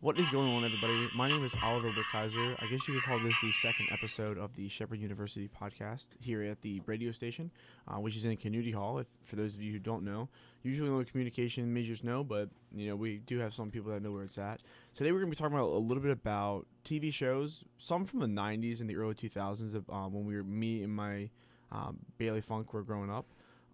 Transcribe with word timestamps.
What 0.00 0.18
is 0.18 0.28
going 0.28 0.46
on, 0.46 0.62
everybody? 0.62 1.08
My 1.16 1.26
name 1.26 1.42
is 1.42 1.54
Oliver 1.64 1.88
Wickheiser. 1.88 2.62
I 2.62 2.66
guess 2.66 2.86
you 2.86 2.94
could 2.94 3.02
call 3.04 3.18
this 3.18 3.40
the 3.40 3.50
second 3.50 3.86
episode 3.90 4.36
of 4.36 4.54
the 4.54 4.68
Shepherd 4.68 5.00
University 5.00 5.48
podcast 5.48 6.08
here 6.20 6.42
at 6.42 6.60
the 6.60 6.82
radio 6.84 7.10
station, 7.12 7.50
uh, 7.88 7.94
which 7.94 8.14
is 8.14 8.26
in 8.26 8.36
Community 8.36 8.70
Hall. 8.70 8.98
If, 8.98 9.06
for 9.24 9.36
those 9.36 9.54
of 9.54 9.62
you 9.62 9.72
who 9.72 9.78
don't 9.78 10.04
know, 10.04 10.28
usually 10.62 10.90
only 10.90 11.06
communication 11.06 11.72
majors 11.72 12.04
know, 12.04 12.22
but 12.22 12.50
you 12.74 12.90
know 12.90 12.94
we 12.94 13.22
do 13.26 13.38
have 13.38 13.54
some 13.54 13.70
people 13.70 13.90
that 13.90 14.02
know 14.02 14.12
where 14.12 14.24
it's 14.24 14.36
at. 14.36 14.60
Today 14.94 15.12
we're 15.12 15.20
going 15.20 15.32
to 15.32 15.36
be 15.36 15.40
talking 15.40 15.56
about 15.56 15.70
a 15.70 15.78
little 15.78 16.02
bit 16.02 16.12
about 16.12 16.66
TV 16.84 17.10
shows, 17.10 17.64
some 17.78 18.04
from 18.04 18.20
the 18.20 18.26
'90s 18.26 18.80
and 18.82 18.90
the 18.90 18.96
early 18.96 19.14
2000s, 19.14 19.74
of, 19.74 19.88
uh, 19.88 20.08
when 20.08 20.26
we 20.26 20.36
were 20.36 20.44
me 20.44 20.82
and 20.82 20.94
my 20.94 21.30
um, 21.72 21.96
Bailey 22.18 22.42
Funk 22.42 22.74
were 22.74 22.82
growing 22.82 23.10
up. 23.10 23.24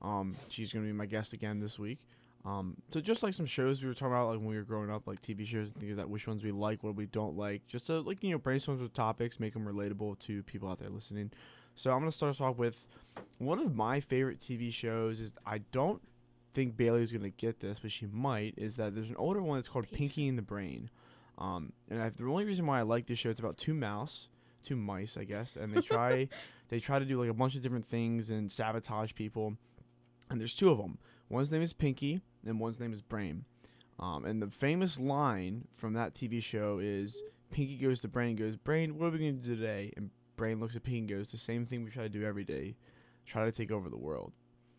Um, 0.03 0.37
she's 0.49 0.73
going 0.73 0.85
to 0.85 0.89
be 0.89 0.97
my 0.97 1.07
guest 1.07 1.33
again 1.33 1.59
this 1.59 1.81
week. 1.81 1.99
Um, 2.45 2.77
so 2.91 3.01
just 3.01 3.23
like 3.23 3.35
some 3.35 3.47
shows 3.47 3.83
we 3.83 3.89
were 3.89 3.95
talking 3.95 4.09
about, 4.09 4.29
like 4.29 4.39
when 4.39 4.49
we 4.49 4.57
were 4.57 4.65
growing 4.65 4.91
up, 4.91 5.07
like 5.07 5.23
TV 5.23 5.47
shows 5.47 5.69
and 5.69 5.77
things 5.77 5.91
like 5.91 5.99
that, 5.99 6.11
which 6.11 6.27
ones 6.27 6.43
we 6.43 6.51
like, 6.51 6.83
what 6.83 6.97
we 6.97 7.07
don't 7.07 7.37
like, 7.37 7.67
just 7.69 7.87
to 7.87 8.01
like 8.01 8.23
you 8.23 8.31
know 8.31 8.39
brainstorm 8.39 8.81
with 8.81 8.93
topics, 8.93 9.39
make 9.39 9.53
them 9.53 9.65
relatable 9.65 10.19
to 10.21 10.43
people 10.43 10.69
out 10.69 10.79
there 10.79 10.91
listening. 10.91 11.31
So 11.75 11.93
I'm 11.93 12.01
gonna 12.01 12.13
start 12.13 12.31
us 12.31 12.41
off 12.41 12.57
with 12.57 12.87
one 13.39 13.59
of 13.59 13.75
my 13.75 14.01
favorite 14.01 14.41
TV 14.41 14.73
shows. 14.73 15.21
Is 15.21 15.35
I 15.47 15.59
don't 15.71 16.03
think 16.53 16.77
Bailey's 16.77 17.13
gonna 17.13 17.31
get 17.31 17.61
this, 17.61 17.79
but 17.79 17.93
she 17.93 18.07
might. 18.07 18.55
Is 18.57 18.77
that 18.77 18.95
there's 18.95 19.11
an 19.11 19.17
older 19.17 19.41
one 19.41 19.59
that's 19.59 19.69
called 19.69 19.91
Pinky 19.93 20.27
and 20.27 20.37
the 20.37 20.43
Brain, 20.43 20.91
um, 21.39 21.73
and 21.89 22.03
I, 22.03 22.09
the 22.09 22.25
only 22.25 22.45
reason 22.45 22.67
why 22.67 22.81
I 22.81 22.83
like 22.83 23.07
this 23.07 23.19
show 23.19 23.31
it's 23.31 23.41
about 23.41 23.57
two 23.57 23.75
mouse, 23.75 24.27
two 24.65 24.77
mice, 24.77 25.17
I 25.17 25.25
guess, 25.25 25.55
and 25.55 25.73
they 25.73 25.81
try 25.83 26.29
they 26.71 26.81
try 26.81 26.99
to 26.99 27.05
do 27.05 27.21
like 27.21 27.31
a 27.31 27.35
bunch 27.35 27.55
of 27.55 27.63
different 27.63 27.85
things 27.85 28.31
and 28.31 28.51
sabotage 28.51 29.15
people, 29.15 29.55
and 30.29 30.41
there's 30.41 30.55
two 30.55 30.71
of 30.71 30.79
them. 30.79 30.99
One's 31.33 31.51
name 31.51 31.63
is 31.63 31.73
Pinky 31.73 32.21
and 32.45 32.61
one's 32.61 32.79
name 32.79 32.93
is 32.93 33.01
Brain. 33.01 33.47
Um, 33.99 34.27
and 34.27 34.43
the 34.43 34.49
famous 34.49 35.01
line 35.01 35.67
from 35.73 35.95
that 35.95 36.15
TV 36.15 36.43
show 36.43 36.79
is 36.79 37.23
Pinky 37.51 37.79
goes 37.79 38.01
to 38.01 38.09
Brain, 38.09 38.37
goes, 38.37 38.59
Brain, 38.59 38.99
what 38.99 39.07
are 39.07 39.11
we 39.13 39.19
going 39.19 39.41
to 39.41 39.49
do 39.49 39.57
today? 39.57 39.95
And 39.97 40.11
Brain 40.37 40.61
looks 40.61 40.77
at 40.77 40.83
Pinky 40.83 40.99
and 40.99 41.09
goes, 41.09 41.31
the 41.31 41.39
same 41.39 41.65
thing 41.65 41.85
we 41.85 41.91
try 41.91 42.03
to 42.03 42.11
do 42.11 42.23
every 42.23 42.45
day 42.45 42.77
try 43.25 43.47
to 43.47 43.53
take 43.53 43.73
over 43.73 43.89
the 43.89 43.97
world. 43.97 44.33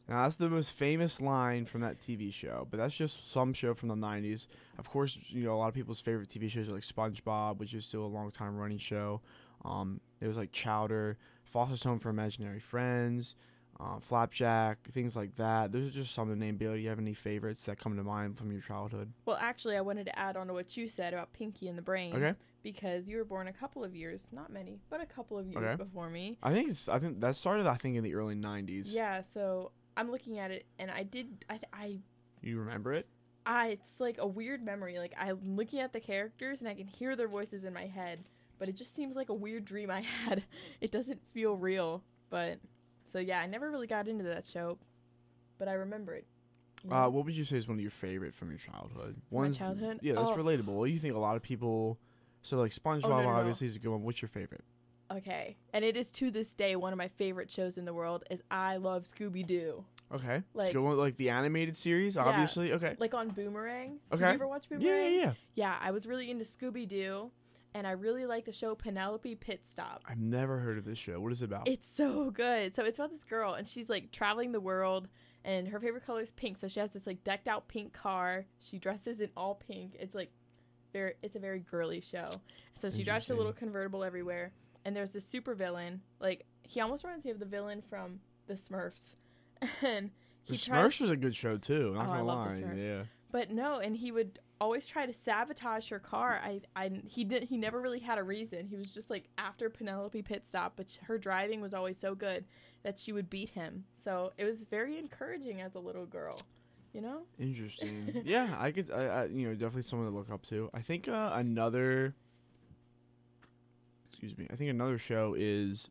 Now, 0.08 0.22
that's 0.24 0.36
the 0.36 0.48
most 0.48 0.74
famous 0.74 1.20
line 1.20 1.66
from 1.66 1.82
that 1.82 2.00
TV 2.00 2.32
show, 2.32 2.68
but 2.70 2.78
that's 2.78 2.94
just 2.94 3.32
some 3.32 3.52
show 3.54 3.74
from 3.74 3.90
the 3.90 3.96
90s. 3.96 4.46
Of 4.78 4.92
course, 4.92 5.18
you 5.30 5.46
know, 5.46 5.56
a 5.56 5.58
lot 5.58 5.70
of 5.70 5.74
people's 5.74 6.02
favorite 6.02 6.30
TV 6.30 6.52
shows 6.52 6.70
are 6.70 6.74
like 6.74 6.84
SpongeBob, 6.84 7.58
which 7.58 7.74
is 7.74 7.84
still 7.84 8.06
a 8.06 8.06
long 8.06 8.30
time 8.30 8.56
running 8.58 8.78
show. 8.78 9.22
Um, 9.66 10.02
it 10.22 10.28
was 10.28 10.38
like 10.38 10.52
Chowder, 10.52 11.18
Foster's 11.46 11.84
Home 11.84 11.98
for 11.98 12.10
Imaginary 12.10 12.60
Friends, 12.60 13.34
uh, 13.80 14.00
Flapjack, 14.00 14.78
things 14.92 15.16
like 15.16 15.36
that. 15.36 15.72
Those 15.72 15.88
are 15.88 15.92
just 15.92 16.14
some 16.14 16.30
of 16.30 16.38
the 16.38 16.44
name. 16.46 16.58
Bailey, 16.58 16.78
do 16.78 16.84
you 16.84 16.90
have 16.90 17.00
any 17.00 17.14
favorites 17.14 17.64
that 17.66 17.80
come 17.80 17.96
to 17.98 18.04
mind 18.04 18.38
from 18.38 18.52
your 18.52 18.62
childhood? 18.62 19.12
Well, 19.26 19.38
actually, 19.40 19.76
I 19.78 19.82
wanted 19.82 20.06
to 20.06 20.18
add 20.20 20.38
on 20.38 20.48
to 20.48 20.54
what 20.54 20.78
you 20.78 20.88
said 20.88 21.14
about 21.14 21.34
Pinky 21.34 21.68
and 21.68 21.78
the 21.78 21.82
Brain. 21.82 22.16
Okay. 22.16 22.34
Because 22.62 23.10
you 23.10 23.18
were 23.18 23.26
born 23.26 23.48
a 23.48 23.54
couple 23.54 23.84
of 23.84 23.94
years, 23.96 24.26
not 24.32 24.50
many, 24.52 24.80
but 24.90 25.02
a 25.02 25.06
couple 25.06 25.38
of 25.38 25.48
years 25.48 25.64
Okay. 25.64 25.76
before 25.76 26.10
me. 26.10 26.38
I 26.42 26.54
think 26.54 26.70
it's. 26.70 26.88
I 26.88 26.98
think 27.00 27.20
that 27.20 27.36
started. 27.36 27.68
I 27.68 27.76
think 27.76 27.98
in 27.98 28.04
the 28.04 28.16
early 28.16 28.36
'90s. 28.36 28.88
Yeah, 28.90 29.22
so 29.22 29.72
I'm 29.98 30.10
looking 30.10 30.40
at 30.40 30.50
it, 30.52 30.66
and 30.80 30.90
I 30.90 31.04
did. 31.04 31.44
I, 31.50 31.60
I, 31.74 31.98
You 32.42 32.60
remember 32.60 32.94
it? 32.94 33.06
I. 33.46 33.68
It's 33.70 34.00
like 34.00 34.16
a 34.20 34.26
weird 34.28 34.64
memory. 34.64 34.98
Like 34.98 35.14
I'm 35.20 35.40
looking 35.58 35.80
at 35.82 35.92
the 35.92 36.00
characters, 36.00 36.62
and 36.62 36.70
I 36.70 36.74
can 36.74 36.88
hear 36.88 37.18
their 37.18 37.28
voices 37.28 37.66
in 37.66 37.74
my 37.74 37.86
head, 37.88 38.24
but 38.60 38.70
it 38.70 38.78
just 38.78 38.96
seems 38.96 39.18
like 39.18 39.28
a 39.28 39.34
weird 39.34 39.66
dream 39.66 39.92
I 39.92 40.00
had. 40.26 40.46
It 40.80 40.90
doesn't 40.92 41.20
feel 41.34 41.58
real, 41.58 42.02
but 42.30 42.60
so 43.14 43.20
yeah, 43.20 43.40
I 43.40 43.46
never 43.46 43.70
really 43.70 43.88
got 43.88 44.08
into 44.10 44.24
that 44.26 44.46
show, 44.46 44.78
but 45.60 45.68
I 45.70 45.74
remember 45.74 46.14
it. 46.16 46.26
Uh, 46.92 47.08
what 47.08 47.24
would 47.24 47.36
you 47.38 47.46
say 47.46 47.56
is 47.58 47.68
one 47.68 47.78
of 47.78 47.82
your 47.82 47.92
favorite 47.92 48.34
from 48.34 48.50
your 48.50 48.58
childhood? 48.58 49.16
My 49.32 49.38
One's- 49.38 49.58
childhood? 49.58 50.00
Yeah, 50.02 50.14
that's 50.16 50.30
Oh. 50.30 50.36
relatable. 50.36 50.92
You 50.92 50.98
think 51.00 51.14
a 51.14 51.20
lot 51.20 51.38
of 51.38 51.42
people. 51.44 51.98
So 52.42 52.58
like 52.58 52.72
SpongeBob 52.72 53.04
no, 53.04 53.18
no, 53.18 53.24
no. 53.24 53.30
obviously 53.30 53.68
is 53.68 53.78
a 53.78 53.80
good 53.80 53.92
one. 53.92 54.04
What's 54.04 54.22
your 54.22 54.28
favorite? 54.28 54.66
Okay. 55.10 55.56
And 55.72 55.86
it 55.86 55.96
is 55.96 56.12
to 56.14 56.30
this 56.32 56.54
day 56.56 56.76
one 56.76 56.92
of 56.92 56.98
my 56.98 57.08
favorite 57.08 57.50
shows 57.50 57.78
in 57.78 57.86
the 57.86 57.94
world 57.94 58.24
is 58.30 58.42
I 58.52 58.78
love 58.78 59.04
Scooby 59.04 59.46
Doo. 59.48 59.86
Okay. 60.12 60.26
Like, 60.26 60.34
Like- 60.34 60.44
Let's 60.56 60.74
go 60.74 60.90
with 60.90 60.98
like 61.00 61.16
the 61.16 61.30
animated 61.30 61.78
series, 61.78 62.16
Yeah. 62.18 62.26
obviously. 62.26 62.74
Okay. 62.74 62.96
Like 63.00 63.14
on 63.14 63.30
Boomerang. 63.30 64.00
Did 64.12 64.16
Okay. 64.16 64.26
you 64.28 64.34
ever 64.34 64.48
watch 64.48 64.66
Yeah, 64.70 64.78
Boomerang? 64.78 65.14
yeah, 65.14 65.20
yeah. 65.20 65.34
Yeah, 65.56 65.78
I 65.80 65.92
was 65.92 66.06
really 66.06 66.30
into 66.30 66.44
Scooby 66.44 66.86
Doo 66.86 67.32
and 67.76 67.88
I 67.88 67.92
really 67.92 68.26
like 68.26 68.46
the 68.46 68.52
show 68.52 68.76
Penelope 68.76 69.36
Pit 69.36 69.62
Stop. 69.66 70.04
I've 70.06 70.20
never 70.20 70.60
heard 70.60 70.78
of 70.78 70.84
this 70.86 70.98
show. 71.00 71.20
What 71.20 71.32
is 71.32 71.42
it 71.42 71.46
about? 71.46 71.68
It's 71.68 71.88
so 71.88 72.30
good. 72.32 72.76
So 72.76 72.84
it's 72.84 72.98
about 73.00 73.12
this 73.12 73.24
girl 73.24 73.54
and 73.54 73.68
she's 73.68 73.90
like 73.90 74.12
traveling 74.12 74.52
the 74.52 74.60
world 74.60 75.08
and 75.46 75.68
her 75.68 75.80
favorite 75.80 76.06
color 76.06 76.22
is 76.22 76.32
pink. 76.32 76.58
So 76.58 76.68
she 76.68 76.80
has 76.80 76.94
this 76.94 77.06
like 77.08 77.24
decked 77.24 77.48
out 77.48 77.68
pink 77.68 77.94
car. 77.94 78.46
She 78.60 78.78
dresses 78.78 79.20
in 79.22 79.30
all 79.36 79.56
pink. 79.56 79.96
It's 80.00 80.16
like 80.16 80.32
very 80.94 81.14
it's 81.24 81.36
a 81.36 81.40
very 81.40 81.60
girly 81.60 82.02
show. 82.02 82.26
So 82.76 82.90
she 82.90 83.04
drives 83.04 83.30
a 83.30 83.36
little 83.36 83.54
convertible 83.54 84.04
everywhere 84.04 84.54
and 84.86 84.96
there's 84.96 85.12
this 85.12 85.26
super 85.28 85.56
villain. 85.56 86.02
Like 86.20 86.46
he 86.62 86.80
almost 86.82 87.04
reminds 87.04 87.26
me 87.26 87.32
of 87.32 87.40
the 87.40 87.46
villain 87.46 87.82
from 87.82 88.20
the 88.48 88.54
Smurfs. 88.56 89.16
And 89.82 90.12
the 90.46 90.58
tries 90.58 90.68
Smurfs 90.98 91.02
was 91.02 91.10
a 91.10 91.16
good 91.16 91.36
show 91.36 91.58
too. 91.58 91.94
Not 91.94 92.08
Oh, 92.08 92.12
I 92.12 92.18
gonna 92.18 92.24
love 92.26 92.38
lie. 92.50 92.56
The 92.56 92.62
Smurfs. 92.62 92.82
Yeah. 92.82 93.04
But 93.34 93.50
no, 93.50 93.80
and 93.80 93.98
he 93.98 94.12
would 94.12 94.38
always 94.62 94.86
try 94.86 95.08
to 95.08 95.12
sabotage 95.12 95.90
her 95.90 95.98
car. 95.98 96.40
I, 96.44 96.62
I, 96.76 96.92
he 97.08 97.24
did. 97.24 97.46
He 97.46 97.58
never 97.58 97.82
really 97.82 98.00
had 98.00 98.20
a 98.20 98.24
reason. 98.24 98.68
He 98.68 98.76
was 98.76 98.94
just 98.94 99.10
like 99.10 99.28
after 99.40 99.72
Penelope 99.72 100.22
pit 100.22 100.46
stop, 100.46 100.74
but 100.76 100.96
her 101.08 101.18
driving 101.18 101.60
was 101.60 101.74
always 101.74 101.98
so 101.98 102.14
good 102.14 102.46
that 102.84 103.00
she 103.00 103.12
would 103.12 103.32
beat 103.32 103.50
him. 103.50 103.86
So 103.98 104.34
it 104.38 104.46
was 104.46 104.62
very 104.62 105.00
encouraging 105.00 105.62
as 105.62 105.74
a 105.74 105.80
little 105.80 106.06
girl, 106.06 106.40
you 106.94 107.02
know. 107.02 107.24
Interesting. 107.40 108.22
yeah, 108.24 108.56
I 108.60 108.72
could. 108.72 108.92
I, 108.92 109.06
I, 109.06 109.26
you 109.26 109.48
know, 109.48 109.54
definitely 109.56 109.82
someone 109.82 110.10
to 110.10 110.16
look 110.16 110.30
up 110.30 110.44
to. 110.50 110.70
I 110.72 110.82
think 110.82 111.08
uh, 111.08 111.32
another. 111.34 112.14
Excuse 114.12 114.38
me. 114.38 114.48
I 114.54 114.56
think 114.56 114.70
another 114.70 115.00
show 115.00 115.34
is 115.36 115.90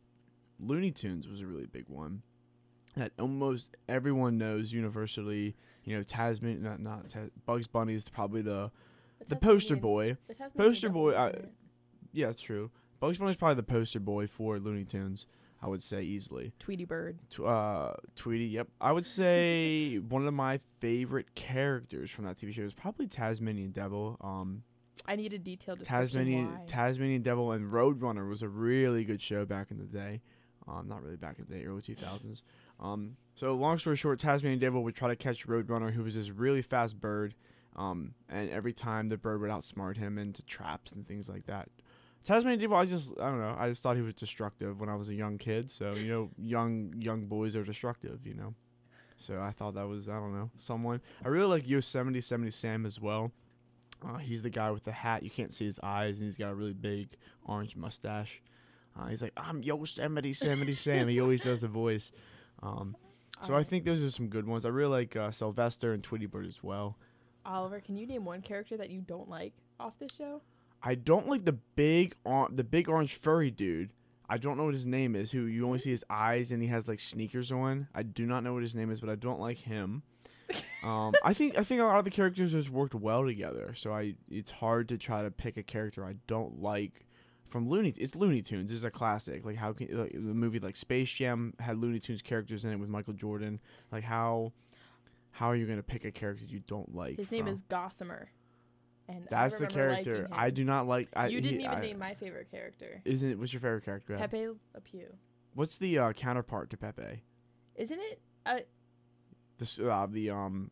Looney 0.61 0.91
Tunes 0.91 1.27
was 1.27 1.41
a 1.41 1.45
really 1.45 1.65
big 1.65 1.89
one 1.89 2.21
that 2.95 3.11
almost 3.19 3.75
everyone 3.89 4.37
knows 4.37 4.71
universally. 4.71 5.57
You 5.85 5.97
know, 5.97 6.03
Tasman, 6.03 6.61
not 6.63 6.79
not 6.79 7.09
Tas- 7.09 7.29
Bugs 7.45 7.67
Bunny 7.67 7.93
is 7.93 8.07
probably 8.09 8.41
the 8.41 8.71
the 9.27 9.35
poster 9.35 9.75
boy. 9.75 10.17
the 10.27 10.35
poster 10.57 10.89
boy, 10.89 11.15
I- 11.15 11.33
Yeah, 12.11 12.27
that's 12.27 12.41
true. 12.41 12.71
Bugs 12.99 13.17
Bunny 13.17 13.31
is 13.31 13.37
probably 13.37 13.55
the 13.55 13.63
poster 13.63 13.99
boy 13.99 14.27
for 14.27 14.59
Looney 14.59 14.85
Tunes. 14.85 15.25
I 15.61 15.67
would 15.67 15.81
say 15.81 16.03
easily. 16.03 16.51
Tweety 16.59 16.83
Bird. 16.83 17.19
Tw- 17.29 17.41
uh, 17.41 17.93
Tweety. 18.17 18.47
Yep, 18.47 18.67
I 18.81 18.91
would 18.91 19.05
say 19.05 19.95
one 20.09 20.27
of 20.27 20.33
my 20.33 20.59
favorite 20.79 21.35
characters 21.35 22.11
from 22.11 22.25
that 22.25 22.35
TV 22.35 22.51
show 22.51 22.63
is 22.63 22.73
probably 22.73 23.07
Tasmanian 23.07 23.71
Devil. 23.71 24.17
Um, 24.19 24.63
I 25.07 25.15
need 25.15 25.31
a 25.31 25.39
detailed 25.39 25.79
description. 25.79 26.05
Tasmanian 26.07 26.51
why. 26.51 26.65
Tasmanian 26.65 27.21
Devil 27.21 27.53
and 27.53 27.71
Roadrunner 27.71 28.27
was 28.27 28.41
a 28.41 28.49
really 28.49 29.05
good 29.05 29.21
show 29.21 29.45
back 29.45 29.71
in 29.71 29.77
the 29.77 29.85
day. 29.85 30.21
Um, 30.67 30.87
not 30.89 31.01
really 31.01 31.15
back 31.17 31.39
in 31.39 31.45
the 31.47 31.55
day, 31.55 31.65
early 31.65 31.81
two 31.81 31.95
thousands. 31.95 32.43
Um, 32.79 33.15
so 33.35 33.53
long 33.55 33.77
story 33.77 33.95
short, 33.95 34.19
Tasmanian 34.19 34.59
Devil 34.59 34.83
would 34.83 34.95
try 34.95 35.07
to 35.07 35.15
catch 35.15 35.47
Roadrunner, 35.47 35.91
who 35.91 36.03
was 36.03 36.15
this 36.15 36.29
really 36.29 36.61
fast 36.61 36.99
bird. 36.99 37.35
Um, 37.75 38.13
and 38.29 38.51
every 38.51 38.73
time 38.73 39.09
the 39.09 39.17
bird 39.17 39.41
would 39.41 39.49
outsmart 39.49 39.97
him 39.97 40.19
into 40.19 40.43
traps 40.43 40.91
and 40.91 41.07
things 41.07 41.27
like 41.27 41.47
that. 41.47 41.69
Tasmanian 42.23 42.59
Devil, 42.59 42.77
I 42.77 42.85
just 42.85 43.13
I 43.19 43.29
don't 43.29 43.39
know. 43.39 43.55
I 43.57 43.67
just 43.69 43.81
thought 43.81 43.95
he 43.95 44.01
was 44.01 44.13
destructive 44.13 44.79
when 44.79 44.89
I 44.89 44.95
was 44.95 45.09
a 45.09 45.13
young 45.13 45.37
kid. 45.37 45.71
So 45.71 45.93
you 45.93 46.07
know, 46.07 46.29
young 46.37 46.93
young 46.97 47.25
boys 47.25 47.55
are 47.55 47.63
destructive. 47.63 48.25
You 48.25 48.35
know. 48.35 48.53
So 49.17 49.41
I 49.41 49.51
thought 49.51 49.75
that 49.75 49.87
was 49.87 50.07
I 50.07 50.13
don't 50.13 50.33
know 50.33 50.51
someone. 50.57 51.01
I 51.25 51.29
really 51.29 51.47
like 51.47 51.67
Yosemite 51.67 52.21
Seventy 52.21 52.51
Sam 52.51 52.85
as 52.85 53.01
well. 53.01 53.31
Uh, 54.05 54.17
he's 54.17 54.41
the 54.41 54.49
guy 54.49 54.69
with 54.69 54.83
the 54.83 54.91
hat. 54.91 55.23
You 55.23 55.29
can't 55.29 55.53
see 55.53 55.65
his 55.65 55.79
eyes, 55.81 56.17
and 56.17 56.25
he's 56.25 56.37
got 56.37 56.51
a 56.51 56.55
really 56.55 56.73
big 56.73 57.09
orange 57.45 57.75
mustache. 57.75 58.41
Uh, 58.99 59.07
he's 59.07 59.21
like, 59.21 59.33
I'm 59.35 59.63
Yosemite 59.63 60.29
Yosemite 60.29 60.73
Sam. 60.73 61.07
He 61.07 61.19
always 61.19 61.41
does 61.41 61.61
the 61.61 61.67
voice. 61.67 62.11
Um, 62.61 62.95
so 63.41 63.53
I 63.55 63.57
Um, 63.59 63.63
think 63.63 63.85
those 63.85 64.01
are 64.03 64.09
some 64.11 64.27
good 64.27 64.45
ones. 64.47 64.65
I 64.65 64.69
really 64.69 64.91
like 64.91 65.15
uh, 65.15 65.31
Sylvester 65.31 65.93
and 65.93 66.03
Tweety 66.03 66.25
Bird 66.27 66.45
as 66.45 66.63
well. 66.63 66.97
Oliver, 67.45 67.79
can 67.81 67.97
you 67.97 68.07
name 68.07 68.23
one 68.25 68.41
character 68.41 68.77
that 68.77 68.89
you 68.89 69.01
don't 69.01 69.29
like 69.29 69.53
off 69.79 69.97
this 69.99 70.11
show? 70.13 70.41
I 70.81 70.95
don't 70.95 71.27
like 71.27 71.45
the 71.45 71.53
big 71.75 72.15
or- 72.23 72.49
the 72.51 72.63
big 72.63 72.87
orange 72.89 73.13
furry 73.15 73.51
dude. 73.51 73.89
I 74.29 74.37
don't 74.37 74.57
know 74.57 74.63
what 74.65 74.73
his 74.73 74.85
name 74.85 75.15
is. 75.15 75.31
Who 75.31 75.43
you 75.45 75.65
only 75.65 75.79
see 75.79 75.89
his 75.91 76.05
eyes 76.09 76.51
and 76.51 76.61
he 76.61 76.69
has 76.69 76.87
like 76.87 76.99
sneakers 76.99 77.51
on. 77.51 77.87
I 77.93 78.03
do 78.03 78.25
not 78.25 78.43
know 78.43 78.53
what 78.53 78.61
his 78.63 78.73
name 78.75 78.89
is, 78.91 78.99
but 79.01 79.09
I 79.09 79.15
don't 79.15 79.39
like 79.39 79.57
him. 79.59 80.03
Um, 80.83 81.13
I 81.23 81.33
think 81.33 81.57
I 81.57 81.63
think 81.63 81.79
a 81.79 81.85
lot 81.85 81.97
of 81.99 82.03
the 82.03 82.11
characters 82.11 82.51
just 82.51 82.69
worked 82.69 82.93
well 82.93 83.23
together. 83.25 83.73
So 83.73 83.93
I 83.93 84.15
it's 84.29 84.51
hard 84.51 84.89
to 84.89 84.97
try 84.97 85.21
to 85.23 85.31
pick 85.31 85.55
a 85.55 85.63
character 85.63 86.05
I 86.05 86.15
don't 86.27 86.61
like 86.61 87.05
from 87.53 87.69
Looney. 87.69 87.93
It's 87.97 88.15
Looney 88.15 88.41
Tunes. 88.41 88.71
It's 88.71 88.83
a 88.83 88.89
classic. 88.89 89.45
Like 89.45 89.57
how 89.57 89.73
can 89.73 89.87
like, 89.95 90.11
the 90.11 90.17
movie 90.17 90.59
like 90.59 90.75
Space 90.75 91.09
Jam 91.09 91.53
had 91.59 91.77
Looney 91.77 91.99
Tunes 91.99 92.23
characters 92.23 92.65
in 92.65 92.71
it 92.71 92.79
with 92.79 92.89
Michael 92.89 93.13
Jordan. 93.13 93.59
Like 93.91 94.03
how 94.03 94.51
how 95.29 95.51
are 95.51 95.55
you 95.55 95.67
gonna 95.67 95.83
pick 95.83 96.03
a 96.03 96.11
character 96.11 96.43
you 96.49 96.61
don't 96.65 96.95
like? 96.95 97.15
His 97.15 97.31
name 97.31 97.45
from- 97.45 97.53
is 97.53 97.61
Gossamer. 97.61 98.31
And 99.07 99.27
That's 99.29 99.55
the 99.55 99.67
character. 99.67 100.27
I 100.31 100.49
do 100.49 100.63
not 100.63 100.87
like. 100.87 101.09
I, 101.15 101.27
you 101.27 101.41
didn't 101.41 101.61
even 101.61 101.73
I- 101.73 101.81
name 101.81 101.99
my 101.99 102.15
favorite 102.15 102.49
character. 102.49 103.01
Isn't 103.05 103.31
it? 103.31 103.37
What's 103.39 103.53
your 103.53 103.59
favorite 103.59 103.85
character? 103.85 104.17
Pepe 104.17 104.47
Le 104.47 104.81
Pew. 104.81 105.07
What's 105.53 105.77
the 105.77 105.99
uh, 105.99 106.13
counterpart 106.13 106.71
to 106.71 106.77
Pepe? 106.77 107.23
Isn't 107.75 107.99
it? 107.99 108.19
Uh, 108.45 108.59
The 109.59 109.91
uh, 109.91 110.07
the 110.09 110.31
um, 110.31 110.71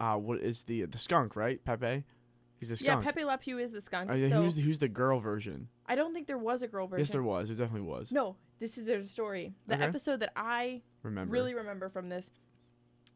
uh, 0.00 0.14
what 0.16 0.40
is 0.40 0.62
the 0.64 0.84
the 0.86 0.98
skunk? 0.98 1.36
Right, 1.36 1.62
Pepe. 1.62 2.04
He's 2.58 2.70
a 2.70 2.76
skunk. 2.76 3.04
Yeah. 3.04 3.10
Pepe 3.12 3.24
Le 3.24 3.36
Pew 3.38 3.58
is 3.58 3.72
the 3.72 3.80
skunk. 3.80 4.10
Oh, 4.10 4.14
yeah, 4.14 4.28
so 4.28 4.42
who's 4.42 4.54
the, 4.54 4.62
who's 4.62 4.78
the 4.78 4.88
girl 4.88 5.20
version? 5.20 5.68
I 5.86 5.94
don't 5.94 6.14
think 6.14 6.26
there 6.26 6.38
was 6.38 6.62
a 6.62 6.66
girl 6.66 6.86
version. 6.86 7.00
Yes, 7.04 7.10
there 7.10 7.22
was. 7.22 7.48
There 7.48 7.56
definitely 7.56 7.86
was. 7.88 8.10
No, 8.12 8.36
this 8.58 8.78
is 8.78 8.86
their 8.86 9.02
story. 9.02 9.52
The 9.66 9.74
Okay. 9.74 9.84
episode 9.84 10.20
that 10.20 10.32
I 10.36 10.82
Remember? 11.02 11.30
really 11.32 11.54
remember 11.54 11.88
from 11.90 12.08
this, 12.08 12.30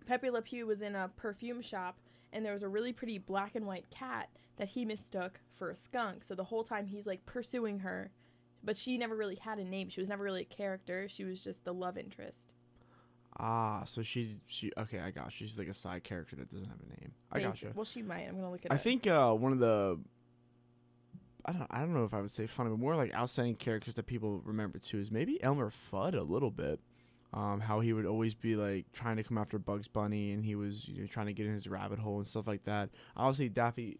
Pepe 0.06 0.30
Le 0.30 0.42
Pew 0.42 0.66
was 0.66 0.82
in 0.82 0.94
a 0.94 1.08
perfume 1.16 1.62
shop, 1.62 1.98
and 2.32 2.44
there 2.44 2.52
was 2.52 2.62
a 2.62 2.68
really 2.68 2.92
pretty 2.92 3.18
black 3.18 3.54
and 3.54 3.66
white 3.66 3.88
cat 3.90 4.28
that 4.56 4.68
he 4.68 4.84
mistook 4.84 5.40
for 5.54 5.70
a 5.70 5.76
skunk. 5.76 6.22
So 6.24 6.34
the 6.34 6.44
whole 6.44 6.64
time 6.64 6.86
he's 6.86 7.06
like 7.06 7.24
pursuing 7.26 7.78
her, 7.80 8.10
but 8.62 8.76
she 8.76 8.98
never 8.98 9.16
really 9.16 9.36
had 9.36 9.58
a 9.58 9.64
name. 9.64 9.88
She 9.88 10.00
was 10.00 10.08
never 10.08 10.22
really 10.22 10.42
a 10.42 10.44
character. 10.44 11.08
She 11.08 11.24
was 11.24 11.42
just 11.42 11.64
the 11.64 11.72
love 11.72 11.96
interest. 11.96 12.52
Ah, 13.42 13.84
so 13.86 14.02
she 14.02 14.36
she 14.46 14.70
okay, 14.76 14.98
I 15.00 15.10
got 15.10 15.40
you. 15.40 15.46
She's 15.46 15.56
like 15.56 15.68
a 15.68 15.74
side 15.74 16.04
character 16.04 16.36
that 16.36 16.50
doesn't 16.50 16.68
have 16.68 16.76
a 16.78 17.00
name. 17.00 17.12
I 17.32 17.40
got 17.40 17.52
gotcha. 17.52 17.72
Well, 17.74 17.86
she 17.86 18.02
might. 18.02 18.26
I'm 18.28 18.36
gonna 18.36 18.50
look 18.50 18.64
it 18.66 18.70
I 18.70 18.74
up. 18.74 18.80
think 18.80 19.06
uh, 19.06 19.32
one 19.32 19.52
of 19.52 19.58
the 19.60 19.98
I 21.46 21.52
don't 21.52 21.66
I 21.70 21.80
don't 21.80 21.94
know 21.94 22.04
if 22.04 22.12
I 22.12 22.20
would 22.20 22.30
say 22.30 22.46
funny, 22.46 22.68
but 22.68 22.78
more 22.78 22.96
like 22.96 23.14
outstanding 23.14 23.56
characters 23.56 23.94
that 23.94 24.06
people 24.06 24.42
remember 24.44 24.78
too 24.78 24.98
is 24.98 25.10
maybe 25.10 25.42
Elmer 25.42 25.70
Fudd 25.70 26.14
a 26.14 26.22
little 26.22 26.50
bit. 26.50 26.80
Um, 27.32 27.60
how 27.60 27.78
he 27.80 27.92
would 27.92 28.06
always 28.06 28.34
be 28.34 28.56
like 28.56 28.90
trying 28.92 29.16
to 29.16 29.22
come 29.22 29.38
after 29.38 29.58
Bugs 29.58 29.88
Bunny, 29.88 30.32
and 30.32 30.44
he 30.44 30.54
was 30.54 30.86
you 30.88 31.00
know 31.02 31.06
trying 31.06 31.26
to 31.26 31.32
get 31.32 31.46
in 31.46 31.54
his 31.54 31.66
rabbit 31.66 31.98
hole 31.98 32.18
and 32.18 32.26
stuff 32.28 32.46
like 32.46 32.64
that. 32.64 32.90
Obviously, 33.16 33.48
Daffy, 33.48 33.98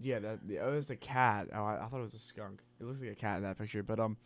yeah, 0.00 0.18
that 0.18 0.46
the, 0.46 0.56
it 0.56 0.70
was 0.70 0.90
a 0.90 0.96
cat. 0.96 1.48
Oh, 1.54 1.64
I, 1.64 1.84
I 1.84 1.88
thought 1.88 2.00
it 2.00 2.02
was 2.02 2.14
a 2.14 2.18
skunk. 2.18 2.60
It 2.80 2.84
looks 2.84 3.00
like 3.00 3.10
a 3.12 3.14
cat 3.14 3.36
in 3.38 3.44
that 3.44 3.56
picture, 3.56 3.82
but 3.82 4.00
um, 4.00 4.16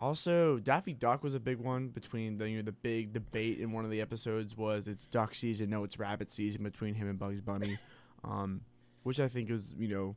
also 0.00 0.58
Daffy 0.58 0.92
Duck 0.92 1.22
was 1.22 1.34
a 1.34 1.40
big 1.40 1.58
one 1.58 1.88
between 1.88 2.38
the 2.38 2.48
you 2.48 2.58
know 2.58 2.62
the 2.62 2.72
big 2.72 3.12
debate 3.12 3.58
in 3.60 3.72
one 3.72 3.84
of 3.84 3.90
the 3.90 4.00
episodes 4.00 4.56
was 4.56 4.88
it's 4.88 5.06
duck 5.06 5.34
season, 5.34 5.70
no, 5.70 5.84
it's 5.84 5.98
rabbit 5.98 6.30
season 6.30 6.62
between 6.62 6.94
him 6.94 7.08
and 7.08 7.18
Bugs 7.18 7.40
Bunny, 7.40 7.78
um, 8.24 8.62
which 9.02 9.20
I 9.20 9.28
think 9.28 9.50
is 9.50 9.74
you 9.78 9.88
know 9.88 10.16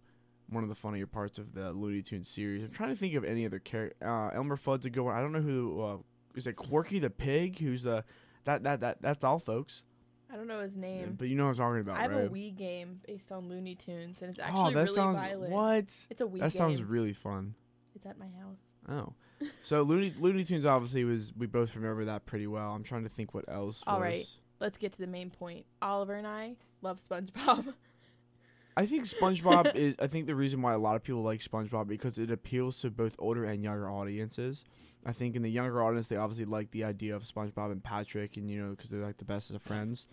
one 0.50 0.64
of 0.64 0.70
the 0.70 0.76
funnier 0.76 1.08
parts 1.08 1.38
of 1.38 1.54
the 1.54 1.72
Looney 1.72 2.02
Tunes 2.02 2.30
series. 2.30 2.64
I'm 2.64 2.72
trying 2.72 2.90
to 2.90 2.96
think 2.96 3.16
of 3.16 3.24
any 3.24 3.46
other 3.46 3.60
character. 3.60 4.06
Uh, 4.06 4.36
Elmer 4.36 4.58
Fudd's 4.58 4.86
a 4.86 4.90
good 4.90 5.02
one. 5.02 5.16
I 5.16 5.22
don't 5.22 5.32
know 5.32 5.42
who 5.42 5.82
uh, 5.82 5.98
is 6.36 6.46
it. 6.46 6.56
Quirky 6.56 7.00
the 7.00 7.10
pig, 7.10 7.60
who's 7.60 7.84
the 7.84 8.04
that 8.46 8.64
that 8.64 8.82
that 8.82 9.02
that's 9.02 9.24
all, 9.24 9.40
folks. 9.40 9.84
I 10.32 10.38
don't 10.38 10.48
know 10.48 10.62
his 10.62 10.78
name. 10.78 11.16
But 11.18 11.28
you 11.28 11.36
know 11.36 11.44
what 11.44 11.52
I'm 11.52 11.58
talking 11.58 11.82
about, 11.82 11.98
I 11.98 12.04
have 12.04 12.12
right? 12.12 12.26
a 12.26 12.30
Wii 12.30 12.56
game 12.56 13.02
based 13.06 13.32
on 13.32 13.50
Looney 13.50 13.76
Tunes, 13.76 14.18
and 14.22 14.30
it's 14.30 14.40
actually 14.40 14.62
oh, 14.62 14.72
that 14.72 14.76
really 14.76 14.96
sounds 14.96 15.18
violent. 15.18 15.52
what? 15.52 15.84
It's 15.84 16.22
a 16.22 16.24
Wii 16.24 16.32
game. 16.32 16.40
that 16.40 16.40
game. 16.40 16.50
sounds 16.52 16.84
really 16.84 17.14
fun. 17.14 17.56
it's 17.96 18.06
at 18.06 18.18
my 18.18 18.28
house. 18.28 18.60
Oh, 18.88 19.14
so 19.64 19.84
Looney 19.84 20.14
Looney 20.20 20.44
Tunes 20.44 20.66
obviously 20.66 21.04
was 21.04 21.34
we 21.38 21.48
both 21.48 21.76
remember 21.76 22.06
that 22.06 22.26
pretty 22.26 22.48
well. 22.48 22.72
I'm 22.72 22.84
trying 22.84 23.04
to 23.04 23.10
think 23.10 23.34
what 23.34 23.46
else. 23.48 23.84
All 23.88 24.00
was. 24.00 24.04
right. 24.04 24.26
Let's 24.60 24.78
get 24.78 24.92
to 24.94 25.00
the 25.00 25.08
main 25.08 25.30
point. 25.30 25.66
Oliver 25.82 26.14
and 26.14 26.28
I 26.28 26.56
love 26.82 27.00
SpongeBob. 27.08 27.74
I 28.78 28.86
think 28.86 29.06
SpongeBob 29.06 29.76
is. 29.76 29.96
I 30.00 30.08
think 30.08 30.28
the 30.28 30.36
reason 30.36 30.62
why 30.62 30.74
a 30.74 30.78
lot 30.78 30.96
of 30.96 31.04
people 31.04 31.24
like 31.24 31.40
SpongeBob 31.42 31.88
because 31.88 32.18
it 32.18 32.32
appeals 32.32 32.80
to 32.82 32.90
both 32.90 33.16
older 33.20 33.46
and 33.46 33.64
younger 33.64 33.90
audiences. 33.90 34.64
I 35.06 35.14
think 35.14 35.36
in 35.36 35.42
the 35.42 35.50
younger 35.50 35.84
audience, 35.84 36.08
they 36.08 36.16
obviously 36.16 36.46
like 36.46 36.72
the 36.72 36.84
idea 36.84 37.16
of 37.16 37.24
SpongeBob 37.24 37.72
and 37.72 37.84
Patrick, 37.84 38.38
and 38.38 38.50
you 38.50 38.64
know, 38.64 38.72
because 38.72 38.90
they're 38.90 39.04
like 39.04 39.18
the 39.18 39.26
best 39.26 39.50
of 39.50 39.62
friends. 39.62 40.06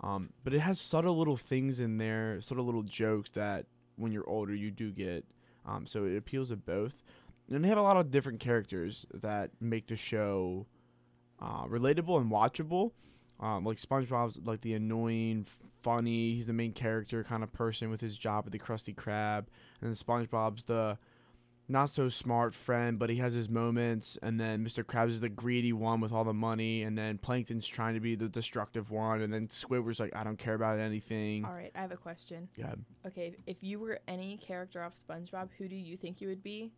Um, 0.00 0.30
but 0.42 0.52
it 0.52 0.60
has 0.60 0.80
subtle 0.80 1.16
little 1.16 1.36
things 1.36 1.78
in 1.78 1.98
there, 1.98 2.40
subtle 2.40 2.64
little 2.64 2.82
jokes 2.82 3.30
that 3.30 3.66
when 3.96 4.10
you're 4.10 4.28
older 4.28 4.54
you 4.54 4.70
do 4.70 4.90
get. 4.90 5.24
Um, 5.64 5.86
so 5.86 6.04
it 6.04 6.16
appeals 6.16 6.48
to 6.48 6.56
both, 6.56 7.04
and 7.52 7.64
they 7.64 7.68
have 7.68 7.78
a 7.78 7.82
lot 7.82 7.96
of 7.96 8.10
different 8.10 8.40
characters 8.40 9.06
that 9.12 9.50
make 9.60 9.86
the 9.86 9.96
show 9.96 10.66
uh, 11.40 11.64
relatable 11.66 12.20
and 12.20 12.30
watchable. 12.30 12.92
Um, 13.40 13.64
like 13.64 13.78
SpongeBob's 13.78 14.38
like 14.44 14.60
the 14.60 14.74
annoying, 14.74 15.46
funny. 15.82 16.34
He's 16.34 16.46
the 16.46 16.52
main 16.52 16.72
character 16.72 17.24
kind 17.24 17.42
of 17.42 17.52
person 17.52 17.90
with 17.90 18.00
his 18.00 18.16
job 18.16 18.44
at 18.46 18.52
the 18.52 18.58
Krusty 18.58 18.94
Krab, 18.94 19.46
and 19.80 19.90
then 19.90 19.94
SpongeBob's 19.94 20.62
the 20.62 20.96
not 21.68 21.88
so 21.88 22.08
smart 22.08 22.54
friend, 22.54 22.98
but 22.98 23.08
he 23.10 23.16
has 23.16 23.32
his 23.32 23.48
moments. 23.48 24.18
And 24.22 24.38
then 24.38 24.64
Mr. 24.64 24.84
Krabs 24.84 25.10
is 25.10 25.20
the 25.20 25.28
greedy 25.28 25.72
one 25.72 26.00
with 26.00 26.12
all 26.12 26.24
the 26.24 26.34
money, 26.34 26.82
and 26.82 26.96
then 26.96 27.18
Plankton's 27.18 27.66
trying 27.66 27.94
to 27.94 28.00
be 28.00 28.14
the 28.14 28.28
destructive 28.28 28.90
one, 28.90 29.22
and 29.22 29.32
then 29.32 29.48
Squidward's 29.48 29.98
like, 29.98 30.14
I 30.14 30.22
don't 30.22 30.38
care 30.38 30.54
about 30.54 30.78
anything. 30.78 31.44
All 31.44 31.52
right, 31.52 31.72
I 31.74 31.80
have 31.80 31.92
a 31.92 31.96
question. 31.96 32.48
Yeah, 32.56 32.74
Okay, 33.06 33.34
if 33.46 33.56
you 33.60 33.78
were 33.78 33.98
any 34.06 34.36
character 34.36 34.82
off 34.82 34.94
SpongeBob, 34.94 35.48
who 35.58 35.66
do 35.66 35.76
you 35.76 35.96
think 35.96 36.20
you 36.20 36.28
would 36.28 36.42
be? 36.42 36.72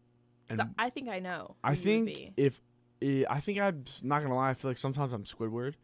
And 0.48 0.60
I 0.62 0.66
I 0.78 0.90
think 0.90 1.08
I 1.08 1.18
know. 1.20 1.56
I 1.62 1.74
who 1.74 1.90
you 1.90 1.98
would 2.04 2.14
think 2.14 2.32
if 2.36 2.60
eh, 3.02 3.24
I 3.28 3.40
think 3.40 3.58
I'm 3.60 3.84
not 4.02 4.22
gonna 4.22 4.34
lie, 4.36 4.50
I 4.50 4.54
feel 4.54 4.70
like 4.70 4.78
sometimes 4.78 5.12
I'm 5.12 5.24
Squidward. 5.24 5.74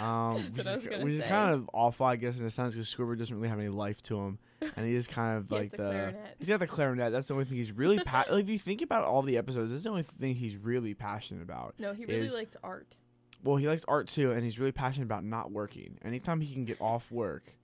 Um, 0.00 0.36
which 0.56 0.66
is, 0.66 1.02
which 1.02 1.12
is 1.14 1.22
kind 1.28 1.52
of 1.54 1.68
awful, 1.74 2.06
I 2.06 2.16
guess, 2.16 2.38
in 2.38 2.46
a 2.46 2.50
sense, 2.50 2.74
because 2.74 2.92
Squidward 2.94 3.18
doesn't 3.18 3.36
really 3.36 3.48
have 3.48 3.58
any 3.58 3.68
life 3.68 4.02
to 4.04 4.18
him, 4.18 4.38
and 4.76 4.86
he 4.86 4.94
is 4.94 5.06
kind 5.06 5.36
of 5.38 5.50
like 5.50 5.72
the 5.72 5.76
the 5.78 5.82
clarinet. 5.90 6.36
he's 6.38 6.48
got 6.48 6.60
the 6.60 6.66
clarinet. 6.66 7.12
That's 7.12 7.28
the 7.28 7.34
only 7.34 7.44
thing 7.44 7.58
he's 7.58 7.72
really 7.72 7.98
pa- 7.98 8.24
like. 8.30 8.44
If 8.44 8.48
you 8.48 8.58
think 8.58 8.82
about 8.82 9.04
all 9.04 9.22
the 9.22 9.36
episodes, 9.36 9.70
that's 9.72 9.82
the 9.84 9.90
only 9.90 10.02
thing 10.04 10.36
he's 10.36 10.56
really 10.56 10.94
passionate 10.94 11.42
about. 11.42 11.74
No, 11.78 11.92
he 11.92 12.06
really 12.06 12.24
is- 12.26 12.34
likes 12.34 12.56
art. 12.62 12.94
Well, 13.42 13.56
he 13.56 13.68
likes 13.68 13.84
art 13.86 14.08
too, 14.08 14.30
and 14.32 14.42
he's 14.42 14.58
really 14.58 14.72
passionate 14.72 15.04
about 15.04 15.22
not 15.22 15.50
working. 15.52 15.98
Anytime 16.02 16.40
he 16.40 16.54
can 16.54 16.64
get 16.64 16.80
off 16.80 17.12
work, 17.12 17.54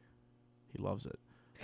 he 0.69 0.82
loves 0.82 1.06
it. 1.06 1.19